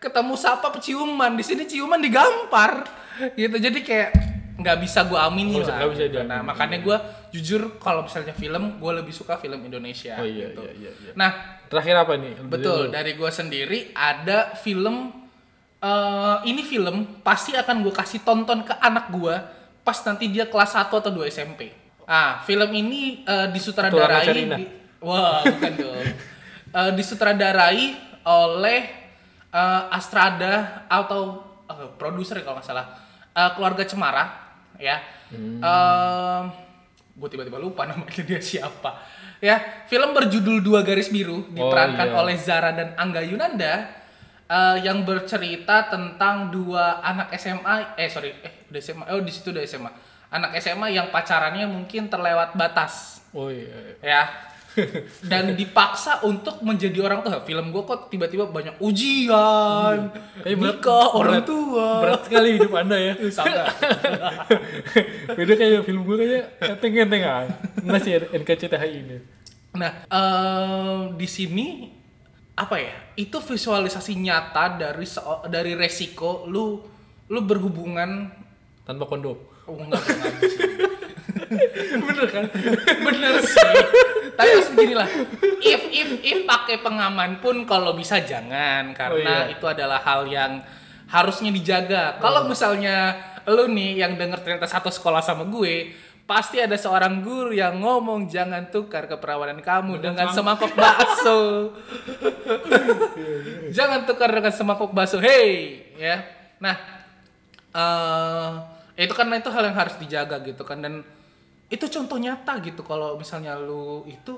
ketemu 0.03 0.35
sapa 0.35 0.75
peciuman, 0.75 1.39
di 1.39 1.47
sini 1.47 1.63
ciuman 1.63 2.03
digampar 2.03 2.83
gitu. 3.39 3.55
Jadi 3.57 3.81
kayak 3.87 4.11
nggak 4.59 4.79
bisa 4.83 5.07
gue 5.07 5.17
amini 5.17 5.63
bisa- 5.63 5.71
lah. 5.71 5.87
nggak 5.87 5.91
bisa 5.95 6.03
gitu. 6.11 6.19
Nah 6.27 6.41
makanya 6.43 6.79
gue 6.83 6.97
jujur 7.33 7.79
kalau 7.79 8.03
misalnya 8.03 8.35
film, 8.35 8.83
gue 8.83 8.93
lebih 8.93 9.15
suka 9.15 9.39
film 9.39 9.63
Indonesia. 9.63 10.19
Oh 10.19 10.27
iya, 10.27 10.51
gitu. 10.51 10.67
iya, 10.67 10.73
iya, 10.77 10.91
iya. 10.91 11.13
Nah 11.15 11.31
Terakhir 11.71 11.95
apa 11.97 12.21
nih? 12.21 12.37
betul 12.53 12.93
dari 12.93 13.17
gue 13.17 13.31
sendiri 13.33 13.95
ada 13.97 14.53
film 14.59 15.23
eh 15.83 16.37
ini 16.47 16.63
film 16.63 17.23
pasti 17.27 17.57
akan 17.57 17.83
gue 17.83 17.91
kasih 17.91 18.23
tonton 18.23 18.63
ke 18.63 18.71
anak 18.77 19.11
gue 19.11 19.35
pas 19.83 19.99
nanti 20.07 20.31
dia 20.31 20.47
kelas 20.47 20.79
1 20.79 20.91
atau 20.95 21.11
2 21.11 21.27
SMP. 21.27 21.75
Ah, 22.07 22.43
film 22.43 22.71
ini 22.71 23.23
eh, 23.23 23.47
disutradarai 23.51 24.27
di, 24.31 24.67
Wah, 25.03 25.43
bukan 25.43 25.73
dong. 25.79 26.07
Eh, 26.73 26.89
disutradarai 26.97 27.93
oleh 28.25 29.02
eh, 29.53 29.83
Astrada 29.93 30.85
atau 30.89 31.45
eh, 31.69 31.89
produser 32.01 32.41
ya 32.41 32.45
kalau 32.49 32.59
nggak 32.59 32.67
salah. 32.67 32.87
Eh, 33.33 33.51
keluarga 33.57 33.85
Cemara 33.85 34.25
ya. 34.81 34.99
gue 37.13 37.29
tiba-tiba 37.29 37.61
lupa 37.61 37.85
namanya 37.93 38.23
dia 38.25 38.41
siapa. 38.41 38.99
Ya, 39.43 39.85
film 39.91 40.15
berjudul 40.15 40.63
Dua 40.63 40.87
Garis 40.87 41.11
Biru 41.11 41.51
diperankan 41.51 42.15
iya. 42.15 42.17
oleh 42.17 42.37
Zara 42.39 42.71
dan 42.73 42.95
Angga 42.95 43.21
Yunanda 43.27 44.03
eh, 44.53 44.77
yang 44.85 45.03
bercerita 45.03 45.89
tentang 45.89 46.53
dua 46.53 47.01
anak 47.01 47.35
SMA 47.41 47.97
eh 47.97 48.09
sorry 48.13 48.31
eh 48.45 48.69
udah 48.69 48.81
SMA 48.81 49.05
oh 49.11 49.21
di 49.25 49.33
situ 49.33 49.51
udah 49.51 49.65
SMA 49.65 49.91
anak 50.33 50.57
SMA 50.61 50.93
yang 50.93 51.09
pacarannya 51.13 51.65
mungkin 51.69 52.09
terlewat 52.09 52.57
batas 52.57 53.25
Oh 53.33 53.49
iya. 53.49 53.97
ya 54.05 54.23
dan 55.23 55.53
dipaksa 55.53 56.23
untuk 56.23 56.61
menjadi 56.61 56.99
orang 57.01 57.21
tua 57.21 57.41
film 57.41 57.69
gue 57.69 57.83
kok 57.83 58.09
tiba-tiba 58.09 58.47
banyak 58.47 58.79
ujian 58.79 60.09
Eh, 60.41 60.53
berat- 60.53 60.81
nikah 60.81 61.07
orang 61.13 61.39
berat- 61.39 61.47
tua 61.47 61.89
Berat 62.01 62.21
sekali 62.25 62.49
hidup 62.57 62.73
anda 62.75 62.97
ya. 62.97 63.13
Sama. 63.31 63.65
Beda 65.37 65.53
kayak 65.55 65.83
film 65.83 66.03
gue 66.03 66.17
kayak 66.17 66.45
enteng-enteng 66.59 67.23
ah. 67.23 67.45
Enggak 67.79 68.01
sih 68.01 68.13
NKCTHI 68.17 68.91
ini. 68.97 69.17
Nah, 69.73 70.05
eh, 70.05 71.01
di 71.13 71.27
sini 71.27 71.67
apa 72.55 72.77
ya? 72.77 72.93
Itu 73.15 73.39
visualisasi 73.39 74.17
nyata 74.17 74.77
dari 74.79 75.07
dari 75.49 75.73
resiko 75.73 76.45
lu 76.45 76.81
lu 77.27 77.41
berhubungan 77.41 78.29
Tanpa 78.83 79.07
kondom. 79.07 79.39
oh, 79.63 79.79
enggak, 79.79 80.03
enggak, 80.03 80.27
enggak 80.29 80.43
sih. 80.43 80.59
Bener 82.03 82.27
kan? 82.27 82.45
Bener 82.99 83.35
sih. 83.41 83.73
Tapi 84.33 84.49
maksud 84.59 84.75
gini 84.75 84.95
lah, 84.97 85.09
if 85.61 85.83
if 85.93 86.11
if 86.25 86.39
pakai 86.49 86.81
pengaman 86.81 87.39
pun 87.45 87.69
kalau 87.69 87.93
bisa 87.93 88.21
jangan 88.25 88.97
karena 88.97 89.45
Oh, 89.45 89.45
iya. 89.47 89.53
itu 89.53 89.65
adalah 89.69 90.01
hal 90.01 90.25
yang 90.25 90.65
harusnya 91.09 91.53
dijaga. 91.53 92.17
Kalau 92.17 92.49
misalnya 92.49 93.13
lu 93.45 93.69
nih 93.69 94.01
yang 94.01 94.17
denger 94.17 94.41
ternyata 94.41 94.65
satu 94.65 94.89
sekolah 94.89 95.21
sama 95.21 95.45
gue, 95.45 95.93
pasti 96.25 96.63
ada 96.63 96.79
seorang 96.79 97.21
guru 97.21 97.53
yang 97.53 97.77
ngomong 97.77 98.31
jangan 98.31 98.73
tukar 98.73 99.05
keperawanan 99.05 99.61
kamu 99.61 100.01
dengan 100.01 100.33
semangkok 100.33 100.73
bakso. 100.73 101.71
jangan 103.77 104.09
tukar 104.09 104.33
dengan 104.33 104.53
semangkok 104.55 104.97
bakso. 104.97 105.21
Hey, 105.21 105.83
ya. 106.01 106.25
Nah, 106.63 106.77
eh 108.97 109.05
itu 109.05 109.13
kan 109.13 109.29
itu 109.33 109.51
hal 109.51 109.65
yang 109.69 109.77
harus 109.77 109.97
dijaga 109.99 110.41
gitu 110.45 110.63
kan 110.65 110.81
dan 110.81 111.03
itu 111.73 111.85
contoh 111.89 112.21
nyata 112.21 112.61
gitu 112.61 112.85
kalau 112.85 113.17
misalnya 113.17 113.57
lu 113.57 114.05
itu 114.05 114.37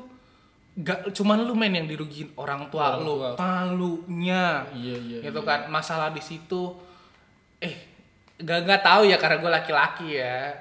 gak 0.75 1.11
cuman 1.11 1.43
lu 1.43 1.55
main 1.55 1.71
yang 1.71 1.87
dirugiin 1.87 2.31
orang 2.39 2.71
tua 2.71 2.95
Orang 2.95 3.03
lu, 3.03 3.13
tua. 3.19 3.31
palunya 3.35 4.63
Iya, 4.71 4.97
iya, 4.99 5.19
gitu 5.27 5.43
kan. 5.43 5.67
Masalah 5.67 6.15
di 6.15 6.23
situ 6.23 6.75
eh 7.59 7.75
gak 8.39 8.67
gak 8.67 8.83
tahu 8.83 9.07
ya 9.07 9.19
karena 9.19 9.43
gue 9.43 9.51
laki-laki 9.51 10.07
ya. 10.19 10.55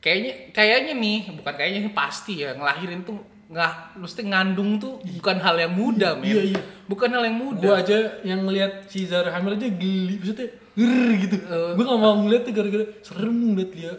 Kayaknya 0.00 0.32
kayaknya 0.52 0.92
nih 0.94 1.18
bukan 1.34 1.54
kayaknya 1.56 1.80
ini 1.88 1.90
pasti 1.90 2.44
ya 2.44 2.52
ngelahirin 2.54 3.02
tuh 3.02 3.16
nggak 3.46 4.02
mesti 4.02 4.20
ngandung 4.26 4.76
tuh 4.76 4.98
bukan 5.18 5.36
hal 5.38 5.56
yang 5.56 5.72
mudah 5.72 6.12
men. 6.18 6.26
Iya, 6.28 6.42
iya. 6.56 6.60
bukan 6.84 7.08
hal 7.08 7.22
yang 7.24 7.38
mudah. 7.38 7.62
Gue 7.62 7.74
aja 7.78 7.98
yang 8.22 8.42
ngeliat 8.42 8.86
si 8.86 9.06
Zara 9.06 9.30
hamil 9.30 9.54
aja 9.54 9.70
geli, 9.70 10.18
maksudnya 10.18 10.48
ger 10.76 10.92
gitu. 11.24 11.36
gue 11.72 11.84
gak 11.84 12.00
mau 12.00 12.14
ngeliat 12.20 12.42
tuh 12.44 12.52
gara-gara 12.52 12.84
serem 13.00 13.32
ngeliat 13.54 13.70
dia 13.72 13.92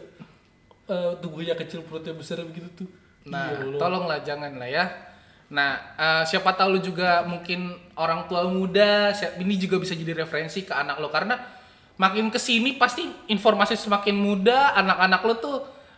eh, 0.88 1.14
tubuhnya 1.20 1.54
kecil 1.54 1.84
perutnya 1.84 2.16
besar 2.16 2.42
begitu 2.44 2.84
tuh. 2.84 2.90
Nah, 3.28 3.52
Iya, 3.52 3.76
tolonglah 3.76 4.24
jangan 4.24 4.56
lah 4.56 4.70
ya. 4.72 4.86
Nah, 5.52 5.96
eh, 5.96 6.24
siapa 6.28 6.56
tahu 6.56 6.76
lu 6.76 6.82
juga 6.84 7.24
mungkin 7.28 7.76
orang 7.96 8.28
tua 8.28 8.48
muda, 8.48 9.16
ini 9.40 9.56
juga 9.56 9.80
bisa 9.80 9.96
jadi 9.96 10.16
referensi 10.16 10.64
ke 10.64 10.74
anak 10.76 11.00
lo 11.00 11.08
karena 11.12 11.40
makin 11.98 12.30
ke 12.30 12.40
sini 12.40 12.76
pasti 12.76 13.08
informasi 13.32 13.76
semakin 13.76 14.16
muda, 14.16 14.76
anak-anak 14.76 15.22
lo 15.24 15.36
tuh 15.40 15.58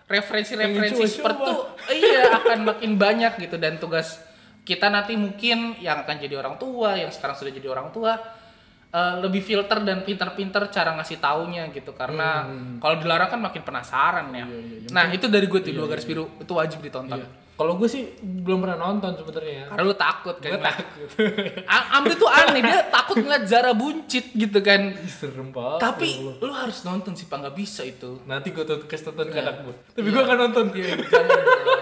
referensi-referensi 0.10 1.06
seperti 1.06 1.42
itu 1.46 1.56
iya 2.02 2.34
akan 2.42 2.66
makin 2.66 2.98
banyak 2.98 3.38
gitu 3.46 3.62
dan 3.62 3.78
tugas 3.78 4.18
kita 4.66 4.90
nanti 4.90 5.14
mungkin 5.14 5.78
yang 5.82 6.02
akan 6.06 6.18
jadi 6.18 6.42
orang 6.42 6.58
tua, 6.58 6.98
yang 6.98 7.14
sekarang 7.14 7.38
sudah 7.38 7.54
jadi 7.54 7.70
orang 7.70 7.94
tua 7.94 8.18
eh, 8.90 9.14
lebih 9.20 9.40
filter 9.40 9.80
dan 9.80 10.02
pinter-pinter 10.02 10.68
cara 10.68 10.94
ngasih 10.94 11.18
taunya 11.18 11.70
gitu 11.70 11.92
karena 11.92 12.46
kalau 12.78 12.96
dilarang 12.98 13.30
kan 13.30 13.40
makin 13.40 13.62
penasaran 13.62 14.30
ya. 14.32 14.44
Hmm, 14.44 14.52
Iya, 14.52 14.60
iya, 14.60 14.78
iya. 14.82 14.90
Nah, 14.90 15.06
itu 15.10 15.26
dari 15.26 15.46
gue 15.46 15.60
tuh 15.60 15.72
dua 15.72 15.86
garis 15.86 16.04
biru 16.04 16.26
itu 16.36 16.52
wajib 16.52 16.80
ditonton. 16.80 17.18
Iya. 17.18 17.30
Kalau 17.54 17.76
gue 17.76 17.86
sih 17.86 18.08
belum 18.18 18.64
pernah 18.64 18.80
nonton 18.80 19.14
sebenarnya. 19.14 19.68
Karena 19.68 19.84
lu 19.84 19.92
takut 19.92 20.40
kan. 20.40 20.48
Gue 20.48 20.64
takut. 20.64 21.08
Amri 21.92 22.16
tuh 22.16 22.32
aneh, 22.32 22.64
dia 22.64 22.88
takut 22.88 23.20
ngeliat 23.20 23.44
Zara 23.46 23.76
buncit 23.76 24.32
gitu 24.32 24.64
kan. 24.64 24.96
Serem 25.04 25.52
banget. 25.52 25.80
Tapi 25.84 26.08
ya 26.24 26.40
lu 26.40 26.54
harus 26.56 26.80
nonton 26.82 27.12
sih, 27.14 27.28
Pak. 27.28 27.36
Nggak 27.36 27.56
bisa 27.56 27.84
itu. 27.84 28.24
nanti 28.24 28.50
gue 28.50 28.64
tuh 28.64 28.88
kasih 28.88 29.12
tonton 29.12 29.28
ke 29.28 29.36
Iya. 29.36 29.44
anak 29.44 29.56
gue. 29.62 29.76
Tapi 29.92 30.08
gue 30.08 30.22
akan 30.24 30.38
nonton. 30.40 30.66
Jangan 30.72 30.98
bro. 31.04 31.76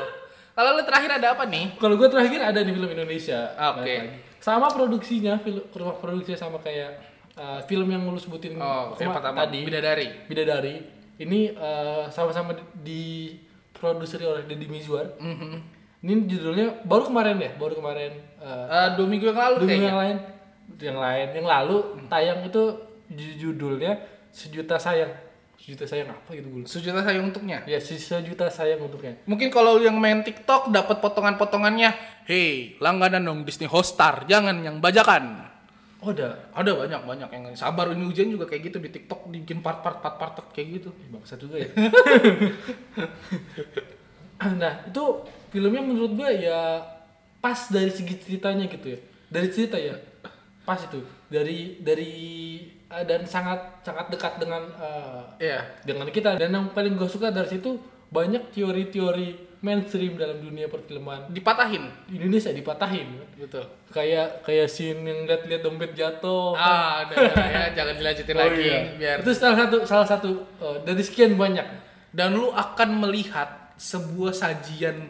Kalau 0.58 0.70
lu 0.74 0.82
terakhir 0.82 1.12
ada 1.14 1.28
apa 1.38 1.44
nih? 1.46 1.66
Kalau 1.78 1.94
gue 1.94 2.10
terakhir 2.10 2.40
ada 2.42 2.60
di 2.60 2.72
film 2.74 2.90
Indonesia. 2.90 3.40
Oke. 3.70 3.78
Balik 3.78 4.02
lagi. 4.02 4.18
Sama 4.48 4.72
produksinya, 4.72 5.36
film 5.38 5.60
rumah 5.76 6.00
produksinya 6.00 6.40
sama 6.40 6.58
kayak 6.58 7.04
uh, 7.36 7.60
film 7.68 7.84
yang 7.86 8.08
lu 8.08 8.16
sebutin 8.16 8.56
Oh, 8.56 8.96
yang 8.96 9.12
pertama 9.12 9.44
tadi. 9.44 9.60
Bidadari. 9.62 10.08
Bidadari. 10.24 10.76
Ini 11.20 11.52
uh, 11.52 12.08
sama-sama 12.08 12.56
di 12.80 13.36
oleh 14.26 14.48
Deddy 14.48 14.72
Mizwar. 14.72 15.20
Mhm. 15.20 15.76
Ini 15.98 16.14
judulnya 16.24 16.80
baru 16.82 17.10
kemarin 17.10 17.36
ya, 17.38 17.52
baru 17.58 17.76
kemarin 17.76 18.14
uh, 18.40 18.70
Eh, 18.70 18.90
dua 18.96 19.04
minggu 19.04 19.26
yang 19.26 19.36
lalu 19.36 19.56
dua 19.58 19.66
minggu 19.66 19.74
kayaknya. 19.74 19.90
yang 19.90 20.00
lain, 20.00 20.18
yang 20.80 20.98
lain, 20.98 21.28
yang 21.36 21.48
lalu 21.50 21.78
tayang 22.08 22.40
itu 22.46 22.64
ju- 23.10 23.36
judulnya 23.42 23.98
sejuta 24.30 24.78
sayang, 24.78 25.10
sejuta 25.68 25.84
sayang 25.84 26.16
apa 26.16 26.32
gitu 26.32 26.48
gue? 26.48 26.64
Sejuta 26.64 27.04
sayang 27.04 27.28
untuknya. 27.28 27.60
Ya, 27.68 27.76
se- 27.84 28.00
sejuta 28.00 28.48
sayang 28.48 28.88
untuknya. 28.88 29.20
Mungkin 29.28 29.52
kalau 29.52 29.84
yang 29.84 30.00
main 30.00 30.24
TikTok 30.24 30.72
dapat 30.72 31.04
potongan-potongannya, 31.04 31.92
hey 32.24 32.80
langganan 32.80 33.28
dong 33.28 33.44
Disney 33.44 33.68
Hotstar, 33.68 34.24
jangan 34.32 34.64
yang 34.64 34.80
bajakan. 34.80 35.44
Oh, 36.00 36.16
ada. 36.16 36.40
Ada 36.56 36.72
banyak 36.72 37.02
banyak 37.04 37.30
yang 37.36 37.44
sabar 37.52 37.92
ini 37.92 38.08
ujian 38.08 38.32
juga 38.32 38.48
kayak 38.48 38.72
gitu 38.72 38.80
di 38.80 38.96
TikTok 38.96 39.28
dibikin 39.28 39.60
part-part 39.60 40.00
part-part 40.00 40.40
kayak 40.56 40.80
gitu. 40.80 40.90
Eh, 41.04 41.12
bangsat 41.12 41.36
juga 41.36 41.60
ya. 41.60 41.68
nah, 44.64 44.88
itu 44.88 45.04
filmnya 45.52 45.84
menurut 45.84 46.16
gua 46.16 46.32
ya 46.32 46.80
pas 47.44 47.60
dari 47.68 47.92
segi 47.92 48.16
ceritanya 48.24 48.72
gitu 48.72 48.96
ya. 48.96 49.00
Dari 49.28 49.52
cerita 49.52 49.76
ya. 49.76 50.00
Pas 50.64 50.80
itu. 50.80 51.04
Dari 51.28 51.84
dari 51.84 52.14
eh, 52.88 53.04
dan 53.04 53.22
sangat 53.24 53.60
sangat 53.82 54.08
dekat 54.08 54.38
dengan 54.38 54.64
eh, 54.74 55.22
Iya. 55.42 55.60
dengan 55.84 56.08
kita 56.08 56.36
dan 56.36 56.50
yang 56.50 56.68
paling 56.70 56.94
gue 56.94 57.06
suka 57.06 57.30
dari 57.30 57.48
situ 57.48 57.76
banyak 58.08 58.52
teori-teori 58.52 59.28
mainstream 59.58 60.16
dalam 60.16 60.38
dunia 60.38 60.66
perfilman 60.66 61.28
Dipatahin. 61.28 61.90
Indonesia 62.08 62.50
dipatahin 62.50 63.10
Betul. 63.36 63.66
kayak 63.90 64.40
kayak 64.42 64.68
scene 64.68 65.02
yang 65.02 65.26
lihat-lihat 65.26 65.62
dompet 65.62 65.92
jatuh 65.92 66.54
Ah, 66.54 67.04
udah, 67.04 67.16
udah, 67.18 67.48
ya 67.48 67.64
jangan 67.74 67.96
dilanjutin 67.96 68.36
Oh, 68.38 68.42
lagi 68.44 68.64
iya. 68.64 68.80
biar 68.94 69.18
itu 69.20 69.32
salah 69.34 69.58
satu 69.60 69.78
salah 69.84 70.08
satu 70.08 70.30
eh, 70.58 70.78
dari 70.84 71.02
sekian 71.02 71.34
banyak 71.34 71.66
dan 72.10 72.32
lu 72.32 72.50
akan 72.50 73.02
melihat 73.02 73.50
sebuah 73.76 74.32
sajian 74.32 75.10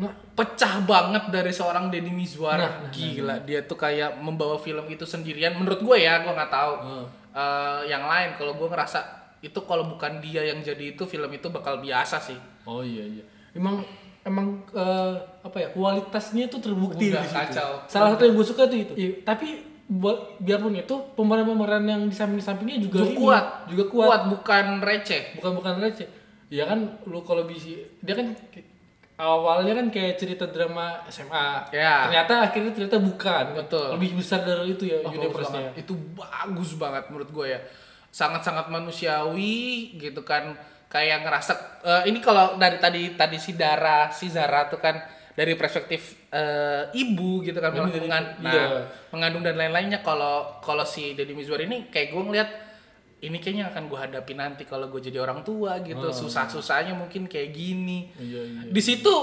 nah 0.00 0.08
pecah 0.32 0.80
banget 0.82 1.28
dari 1.28 1.52
seorang 1.52 1.92
Deddy 1.92 2.08
Mizwar. 2.08 2.56
Nah, 2.56 2.72
nah, 2.80 2.88
Gila, 2.88 3.36
dia 3.40 3.60
tuh 3.62 3.76
kayak 3.76 4.16
membawa 4.16 4.56
film 4.56 4.88
itu 4.88 5.04
sendirian. 5.04 5.52
Menurut 5.52 5.78
gue 5.78 5.96
ya, 5.98 6.20
gue 6.20 6.32
nggak 6.32 6.48
tahu 6.50 6.72
Hmm. 6.80 7.04
Eh, 7.30 7.80
yang 7.86 8.02
lain. 8.02 8.32
Kalau 8.34 8.56
gue 8.56 8.64
ngerasa 8.64 8.98
itu 9.38 9.60
kalau 9.62 9.86
bukan 9.86 10.18
dia 10.18 10.42
yang 10.42 10.60
jadi 10.60 10.92
itu 10.92 11.04
film 11.04 11.28
itu 11.30 11.48
bakal 11.48 11.78
biasa 11.78 12.16
sih. 12.18 12.36
oh 12.62 12.80
iya 12.80 13.00
iya 13.02 13.24
emang 13.50 13.80
emang 14.20 14.46
eh, 14.70 15.12
apa 15.40 15.56
ya 15.58 15.68
kualitasnya 15.70 16.44
itu 16.46 16.60
terbukti 16.60 17.08
Udah 17.08 17.20
di 17.20 17.26
situ. 17.26 17.40
kacau. 17.40 17.70
salah 17.86 18.08
satu 18.12 18.22
yang 18.22 18.36
gue 18.36 18.46
suka 18.46 18.62
tuh 18.64 18.78
itu 18.78 18.92
Iya, 18.92 19.10
tapi 19.22 19.48
buat 19.86 20.36
biarpun 20.38 20.76
itu 20.76 20.92
pemeran-pemeran 21.14 21.82
yang 21.82 22.02
di 22.04 22.12
samping-sampingnya 22.12 22.78
juga, 22.80 23.00
Juga 23.00 23.06
ini, 23.06 23.16
kuat, 23.16 23.44
juga 23.66 23.84
kuat 23.88 24.20
bukan 24.28 24.64
receh. 24.80 25.22
bukan 25.34 25.52
bukan 25.56 25.74
receh 25.78 26.08
ya 26.46 26.64
kan 26.66 26.78
lu 27.02 27.22
kalau 27.22 27.42
bisa 27.44 27.72
dia 27.96 28.12
kan 28.12 28.36
awalnya 29.20 29.72
kan 29.74 29.86
kayak 29.88 30.16
cerita 30.16 30.44
drama 30.44 31.04
SMA 31.06 31.68
Ya. 31.70 32.08
ternyata 32.08 32.42
akhirnya 32.42 32.72
ternyata 32.72 32.96
bukan 32.98 33.44
Betul. 33.54 33.86
lebih 33.94 34.16
besar 34.16 34.40
dari 34.40 34.72
itu 34.72 34.84
ya 34.84 34.98
Oh, 35.00 35.12
universe-nya 35.12 35.70
banget. 35.70 35.82
Itu 35.82 35.92
bagus 36.12 36.70
banget 36.74 37.04
menurut 37.06 37.28
gue 37.28 37.46
ya. 37.48 37.60
Sangat-sangat 38.08 38.66
manusiawi 38.66 39.60
gitu 39.96 40.22
kan. 40.22 40.56
Kayak 40.86 41.22
ngerasa 41.22 41.52
eh, 41.80 42.02
ini 42.06 42.18
kalau 42.18 42.56
dari 42.56 42.76
tadi 42.76 43.14
tadi 43.14 43.36
si 43.36 43.54
Dara, 43.54 44.10
si 44.10 44.26
Zara 44.26 44.66
tuh 44.66 44.76
kan 44.76 44.98
dari 45.30 45.54
perspektif 45.54 46.26
eh, 46.28 46.90
ibu 46.92 47.40
gitu 47.40 47.56
kan 47.56 47.70
mengan- 47.70 48.34
nah, 48.38 48.50
iya. 48.50 48.66
mengandung 49.08 49.40
dan 49.40 49.54
lain-lainnya 49.54 50.00
kalau 50.00 50.58
kalau 50.58 50.82
si 50.82 51.14
Deddy 51.14 51.32
Mizwar 51.32 51.58
ini 51.58 51.86
kayak 51.86 52.10
gue 52.10 52.18
ngeliat 52.20 52.50
ini 53.20 53.36
kayaknya 53.36 53.68
akan 53.68 53.92
gue 53.92 53.98
hadapi 54.00 54.32
nanti 54.32 54.62
kalau 54.64 54.88
gue 54.88 55.00
jadi 55.00 55.20
orang 55.20 55.44
tua 55.44 55.76
gitu. 55.84 56.08
Susah-susahnya 56.08 56.96
mungkin 56.96 57.28
kayak 57.28 57.52
gini. 57.52 58.08
Iya 58.16 58.40
iya 58.48 58.60
di 58.72 58.80
situ 58.80 59.14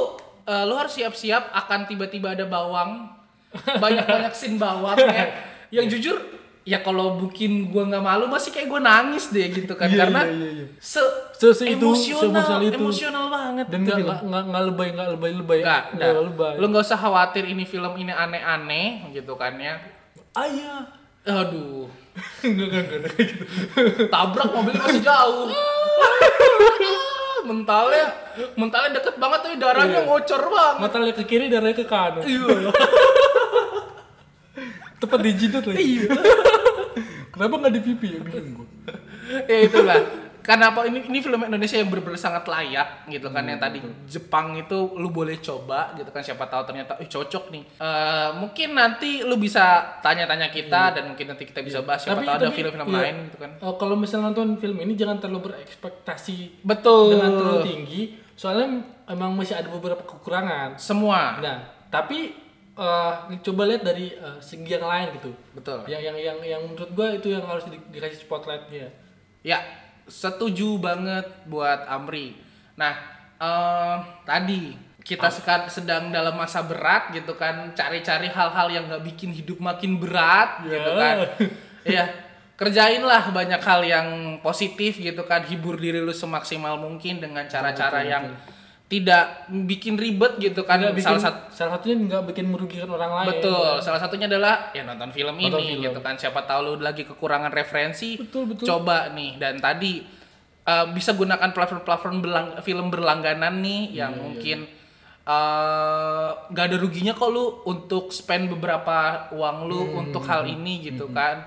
eh, 0.45 0.63
lo 0.69 0.77
harus 0.77 0.93
siap-siap 0.93 1.49
akan 1.53 1.89
tiba-tiba 1.89 2.37
ada 2.37 2.45
bawang. 2.45 3.09
Banyak-banyak 3.83 4.33
scene 4.37 4.61
bawang 4.61 4.97
ya. 5.01 5.25
Yang 5.73 5.97
jujur 5.97 6.17
ya 6.67 6.83
kalau 6.83 7.15
bikin 7.15 7.71
gua 7.71 7.87
nggak 7.87 8.03
malu 8.03 8.27
masih 8.27 8.51
kayak 8.51 8.67
gue 8.67 8.81
nangis 8.83 9.31
deh 9.33 9.47
gitu 9.49 9.73
kan. 9.73 9.87
Iya, 9.87 10.03
karena 10.03 10.21
iya, 10.27 10.35
iya, 10.35 10.49
iya. 10.61 10.65
se, 10.77 11.01
Se- 11.39 11.55
se 11.55 11.63
itu, 11.63 11.79
emosional 11.79 12.59
itu. 12.59 12.75
emosional 12.75 13.25
banget 13.31 13.65
dan 13.71 13.79
nggak 13.87 14.19
nggak 14.27 14.63
lebay 14.67 14.89
nggak 14.93 15.09
lebay 15.15 15.31
lebay. 15.31 15.59
Nggak, 15.63 15.83
nggak. 15.95 16.13
lebay. 16.27 16.53
Lo 16.59 16.65
nggak 16.69 16.85
usah 16.85 16.99
khawatir 16.99 17.47
ini 17.49 17.63
film 17.63 17.95
ini 17.97 18.11
aneh-aneh 18.11 19.09
gitu 19.15 19.33
kan 19.39 19.55
ya. 19.57 19.79
Ayah 20.37 20.85
aduh 21.27 21.91
nggak 22.41 22.67
nggak 22.67 22.83
nggak 22.83 23.11
kayak 23.13 23.27
gitu. 23.29 23.43
Tabrak 24.07 24.47
mobilnya 24.49 24.81
masih 24.83 25.03
jauh. 25.03 25.47
Mentalnya 27.47 28.05
mentalnya 28.59 28.91
deket 28.97 29.15
banget 29.15 29.39
tapi 29.39 29.55
darahnya 29.55 29.99
Iya. 30.03 30.07
ngocor 30.07 30.41
banget. 30.51 30.81
Matanya 30.83 31.13
ke 31.15 31.23
kiri 31.23 31.45
darahnya 31.47 31.75
ke 31.75 31.85
kanan. 31.85 32.23
Iya. 32.25 32.69
Tepat 34.97 35.19
di 35.21 35.31
jidat 35.33 35.63
lagi. 35.63 35.79
Iya. 35.79 36.09
Kenapa 37.31 37.53
nggak 37.61 37.73
di 37.73 37.81
pipi? 37.81 38.07
Ya 38.17 38.21
bingung 38.21 38.53
gue 38.57 38.67
ya 39.45 39.57
itulah 39.67 39.99
kenapa 40.47 40.87
ini 40.87 41.03
ini 41.11 41.19
film 41.19 41.43
Indonesia 41.43 41.75
yang 41.75 41.91
benar-benar 41.91 42.15
sangat 42.15 42.47
layak 42.47 43.11
gitu 43.11 43.27
kan 43.27 43.43
yang 43.43 43.59
tadi. 43.59 43.83
Jepang 44.07 44.55
itu 44.55 44.95
lu 44.95 45.11
boleh 45.11 45.35
coba 45.43 45.91
gitu 45.99 46.07
kan 46.07 46.23
siapa 46.23 46.47
tahu 46.47 46.63
ternyata 46.71 46.95
ih 47.03 47.11
cocok 47.11 47.51
nih. 47.51 47.63
Eh, 47.83 48.29
mungkin 48.39 48.79
nanti 48.79 49.27
lu 49.27 49.35
bisa 49.35 49.99
tanya-tanya 49.99 50.47
kita 50.47 50.95
dan 50.95 51.11
mungkin 51.11 51.35
nanti 51.35 51.43
kita 51.43 51.59
bisa 51.59 51.83
bahas 51.83 52.07
siapa 52.07 52.23
tahu 52.23 52.39
ada 52.39 52.47
film-film 52.47 52.87
iya. 52.87 52.95
lain 53.03 53.15
gitu 53.27 53.37
kan. 53.43 53.51
Eh, 53.59 53.75
kalau 53.75 53.95
misalnya 53.99 54.31
nonton 54.31 54.55
film 54.55 54.79
ini 54.79 54.95
jangan 54.95 55.19
terlalu 55.19 55.51
berekspektasi 55.51 56.63
betul. 56.63 57.11
dengan 57.19 57.31
terlalu 57.35 57.59
tinggi. 57.67 58.01
Soalnya 58.39 58.87
emang 59.11 59.35
masih 59.35 59.59
ada 59.59 59.67
beberapa 59.67 60.07
kekurangan. 60.07 60.79
Semua. 60.79 61.43
Nah 61.43 61.59
tapi 61.91 62.31
eh, 62.79 63.13
coba 63.43 63.61
lihat 63.67 63.83
dari 63.83 64.15
eh, 64.15 64.39
segi 64.39 64.71
yang 64.71 64.87
lain 64.87 65.11
gitu. 65.19 65.35
Betul. 65.51 65.83
Yang 65.91 66.07
yang 66.07 66.17
yang 66.17 66.37
yang 66.39 66.61
menurut 66.63 66.91
gua 66.95 67.11
itu 67.11 67.35
yang 67.35 67.43
harus 67.43 67.67
di- 67.67 67.83
dikasih 67.91 68.23
spotlightnya. 68.23 68.87
Ya 69.43 69.86
setuju 70.07 70.79
banget 70.79 71.27
buat 71.45 71.85
Amri. 71.85 72.33
Nah, 72.75 72.93
eh, 73.37 73.95
tadi 74.23 74.73
kita 75.03 75.31
sekarang 75.31 75.71
sedang 75.71 76.11
dalam 76.11 76.35
masa 76.35 76.59
berat 76.63 77.15
gitu 77.15 77.35
kan, 77.35 77.71
cari-cari 77.71 78.27
hal-hal 78.27 78.67
yang 78.67 78.83
nggak 78.87 79.03
bikin 79.07 79.31
hidup 79.31 79.59
makin 79.59 79.95
berat 79.99 80.67
gitu 80.67 80.91
Ya. 80.91 80.99
kan. 80.99 81.17
Iya, 81.87 82.05
kerjainlah 82.59 83.31
banyak 83.31 83.61
hal 83.63 83.81
yang 83.87 84.07
positif 84.43 84.99
gitu 84.99 85.23
kan, 85.23 85.47
hibur 85.47 85.79
diri 85.79 86.03
lu 86.03 86.11
semaksimal 86.11 86.75
mungkin 86.75 87.23
dengan 87.23 87.47
cara-cara 87.47 88.03
betul, 88.03 88.11
yang 88.11 88.25
tidak 88.87 89.23
bikin 89.51 89.99
ribet 89.99 90.39
gitu 90.39 90.63
kan. 90.63 90.79
Bikin, 90.79 91.03
Salah 91.03 91.19
satu 91.19 91.39
salah 91.51 91.71
satunya 91.75 91.99
nggak 91.99 92.23
bikin 92.31 92.47
merugikan 92.47 92.87
orang 92.87 93.11
lain. 93.19 93.27
Betul, 93.35 93.83
salah 93.83 93.99
satunya 93.99 94.25
adalah 94.25 94.71
ya 94.71 94.87
nonton 94.87 95.11
film 95.11 95.35
Nonton 95.35 95.59
ini 95.59 95.75
film. 95.75 95.83
gitu 95.91 95.99
kan. 95.99 96.15
Siapa 96.15 96.43
tahu 96.43 96.59
lu 96.63 96.73
lagi 96.79 97.03
kekurangan 97.03 97.51
referensi, 97.51 98.15
Betul, 98.15 98.47
betul. 98.47 98.63
coba 98.63 99.11
nih. 99.11 99.35
Dan 99.35 99.59
tadi 99.59 99.99
uh, 100.63 100.87
bisa 100.89 101.11
gunakan 101.11 101.51
platform-platform 101.51 102.15
berlang- 102.19 102.55
film 102.63 102.87
berlangganan 102.87 103.59
nih 103.59 103.81
Iya, 103.91 104.07
yang 104.07 104.13
mungkin 104.17 104.57
uh, 105.27 106.47
nggak 106.47 106.65
ada 106.65 106.77
ruginya 106.79 107.11
kok 107.11 107.27
lu 107.27 107.45
untuk 107.65 108.09
spend 108.09 108.47
beberapa 108.49 109.27
uang 109.31 109.57
lu 109.67 109.79
Hmm, 109.83 110.01
untuk 110.07 110.23
hal 110.23 110.47
ini 110.47 110.79
gitu 110.85 111.11
kan. 111.11 111.43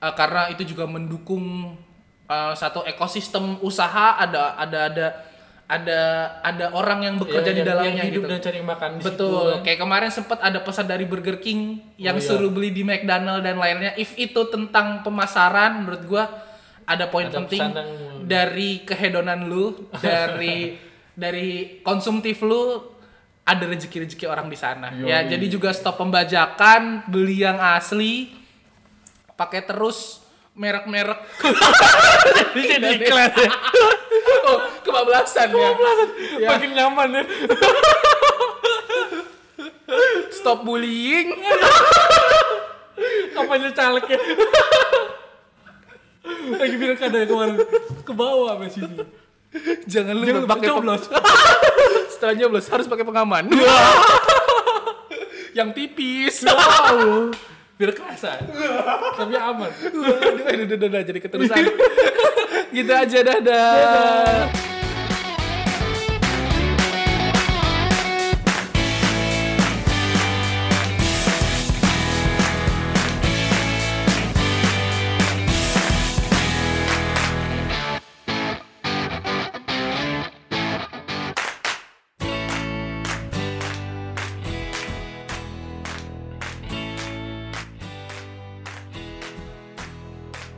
Uh, 0.00 0.16
karena 0.16 0.48
itu 0.48 0.64
juga 0.64 0.88
mendukung 0.88 1.76
uh, 2.24 2.54
satu 2.56 2.80
ekosistem 2.82 3.60
usaha 3.60 4.16
ada 4.16 4.56
ada 4.56 4.78
ada 4.88 5.06
ada 5.70 6.00
ada 6.42 6.74
orang 6.74 7.06
yang 7.06 7.14
bekerja 7.14 7.54
Yang- 7.54 7.58
di 7.58 7.62
dalamnya 7.62 7.94
yang 7.94 8.08
hidup 8.10 8.22
gitu. 8.26 8.32
dan 8.34 8.40
cari 8.42 8.58
makan 8.60 8.88
di 8.90 9.00
situ, 9.00 9.10
Betul. 9.14 9.46
kan. 9.46 9.62
Kayak 9.62 9.78
kemarin 9.78 10.10
sempat 10.10 10.38
ada 10.42 10.58
pesan 10.58 10.86
dari 10.90 11.04
Burger 11.06 11.38
King 11.38 11.60
yang 11.94 12.18
Oh, 12.18 12.20
iya. 12.20 12.26
suruh 12.26 12.50
beli 12.50 12.74
di 12.74 12.82
McDonald 12.82 13.40
dan 13.40 13.54
lainnya. 13.54 13.94
If 13.94 14.18
itu 14.18 14.50
tentang 14.50 15.06
pemasaran, 15.06 15.78
menurut 15.78 16.02
gua 16.04 16.24
ada 16.82 17.06
poin 17.06 17.30
penting 17.30 17.62
yang- 17.62 18.26
dari 18.26 18.82
kehedonan 18.82 19.46
lu, 19.46 19.86
dari 19.94 20.74
dari 21.14 21.78
konsumtif 21.80 22.42
lu 22.42 22.82
ada 23.40 23.62
rezeki-rezeki 23.62 24.26
orang 24.26 24.46
di 24.46 24.58
sana. 24.58 24.90
Yoi. 24.90 25.06
Ya, 25.06 25.22
jadi 25.22 25.46
juga 25.46 25.70
stop 25.70 25.98
pembajakan, 25.98 27.06
beli 27.06 27.42
yang 27.42 27.58
asli, 27.58 28.30
pakai 29.32 29.62
terus 29.62 30.22
merek-merek. 30.54 31.20
Bisa 32.56 32.74
di 32.82 32.88
iklan 32.98 33.30
ya. 33.32 33.50
oh, 34.50 34.58
kebablasan 34.82 35.48
ya. 35.54 35.70
Ya. 36.38 36.48
Makin 36.54 36.70
nyaman 36.74 37.08
ya. 37.14 37.22
Stop 40.36 40.62
bullying. 40.66 41.34
Kapannya 43.34 43.70
caleg 43.72 44.04
ya. 44.06 44.20
Lagi 46.50 46.74
bilang 46.76 46.98
kada 46.98 47.24
kemarin 47.26 47.56
ke 48.04 48.12
bawah 48.12 48.58
sampai 48.58 48.70
sini. 48.70 48.96
Jangan 49.90 50.14
lu 50.14 50.24
Jangan 50.26 50.44
pakai 50.46 50.68
coblos. 50.70 51.04
Setelah 52.12 52.34
nyoblos 52.38 52.66
harus 52.70 52.86
pakai 52.86 53.04
pengaman. 53.06 53.50
yang 55.58 55.74
tipis. 55.74 56.46
Wow. 56.46 57.34
Biar 57.80 57.96
kerasa. 57.96 58.36
Tapi 59.24 59.34
aman. 59.40 59.72
Udah, 59.72 60.52
udah, 60.68 60.76
udah, 60.84 61.00
jadi 61.00 61.16
keterusan. 61.16 61.64
gitu 62.76 62.92
aja, 62.92 63.18
dadah. 63.24 63.40
Dadah. 63.40 64.59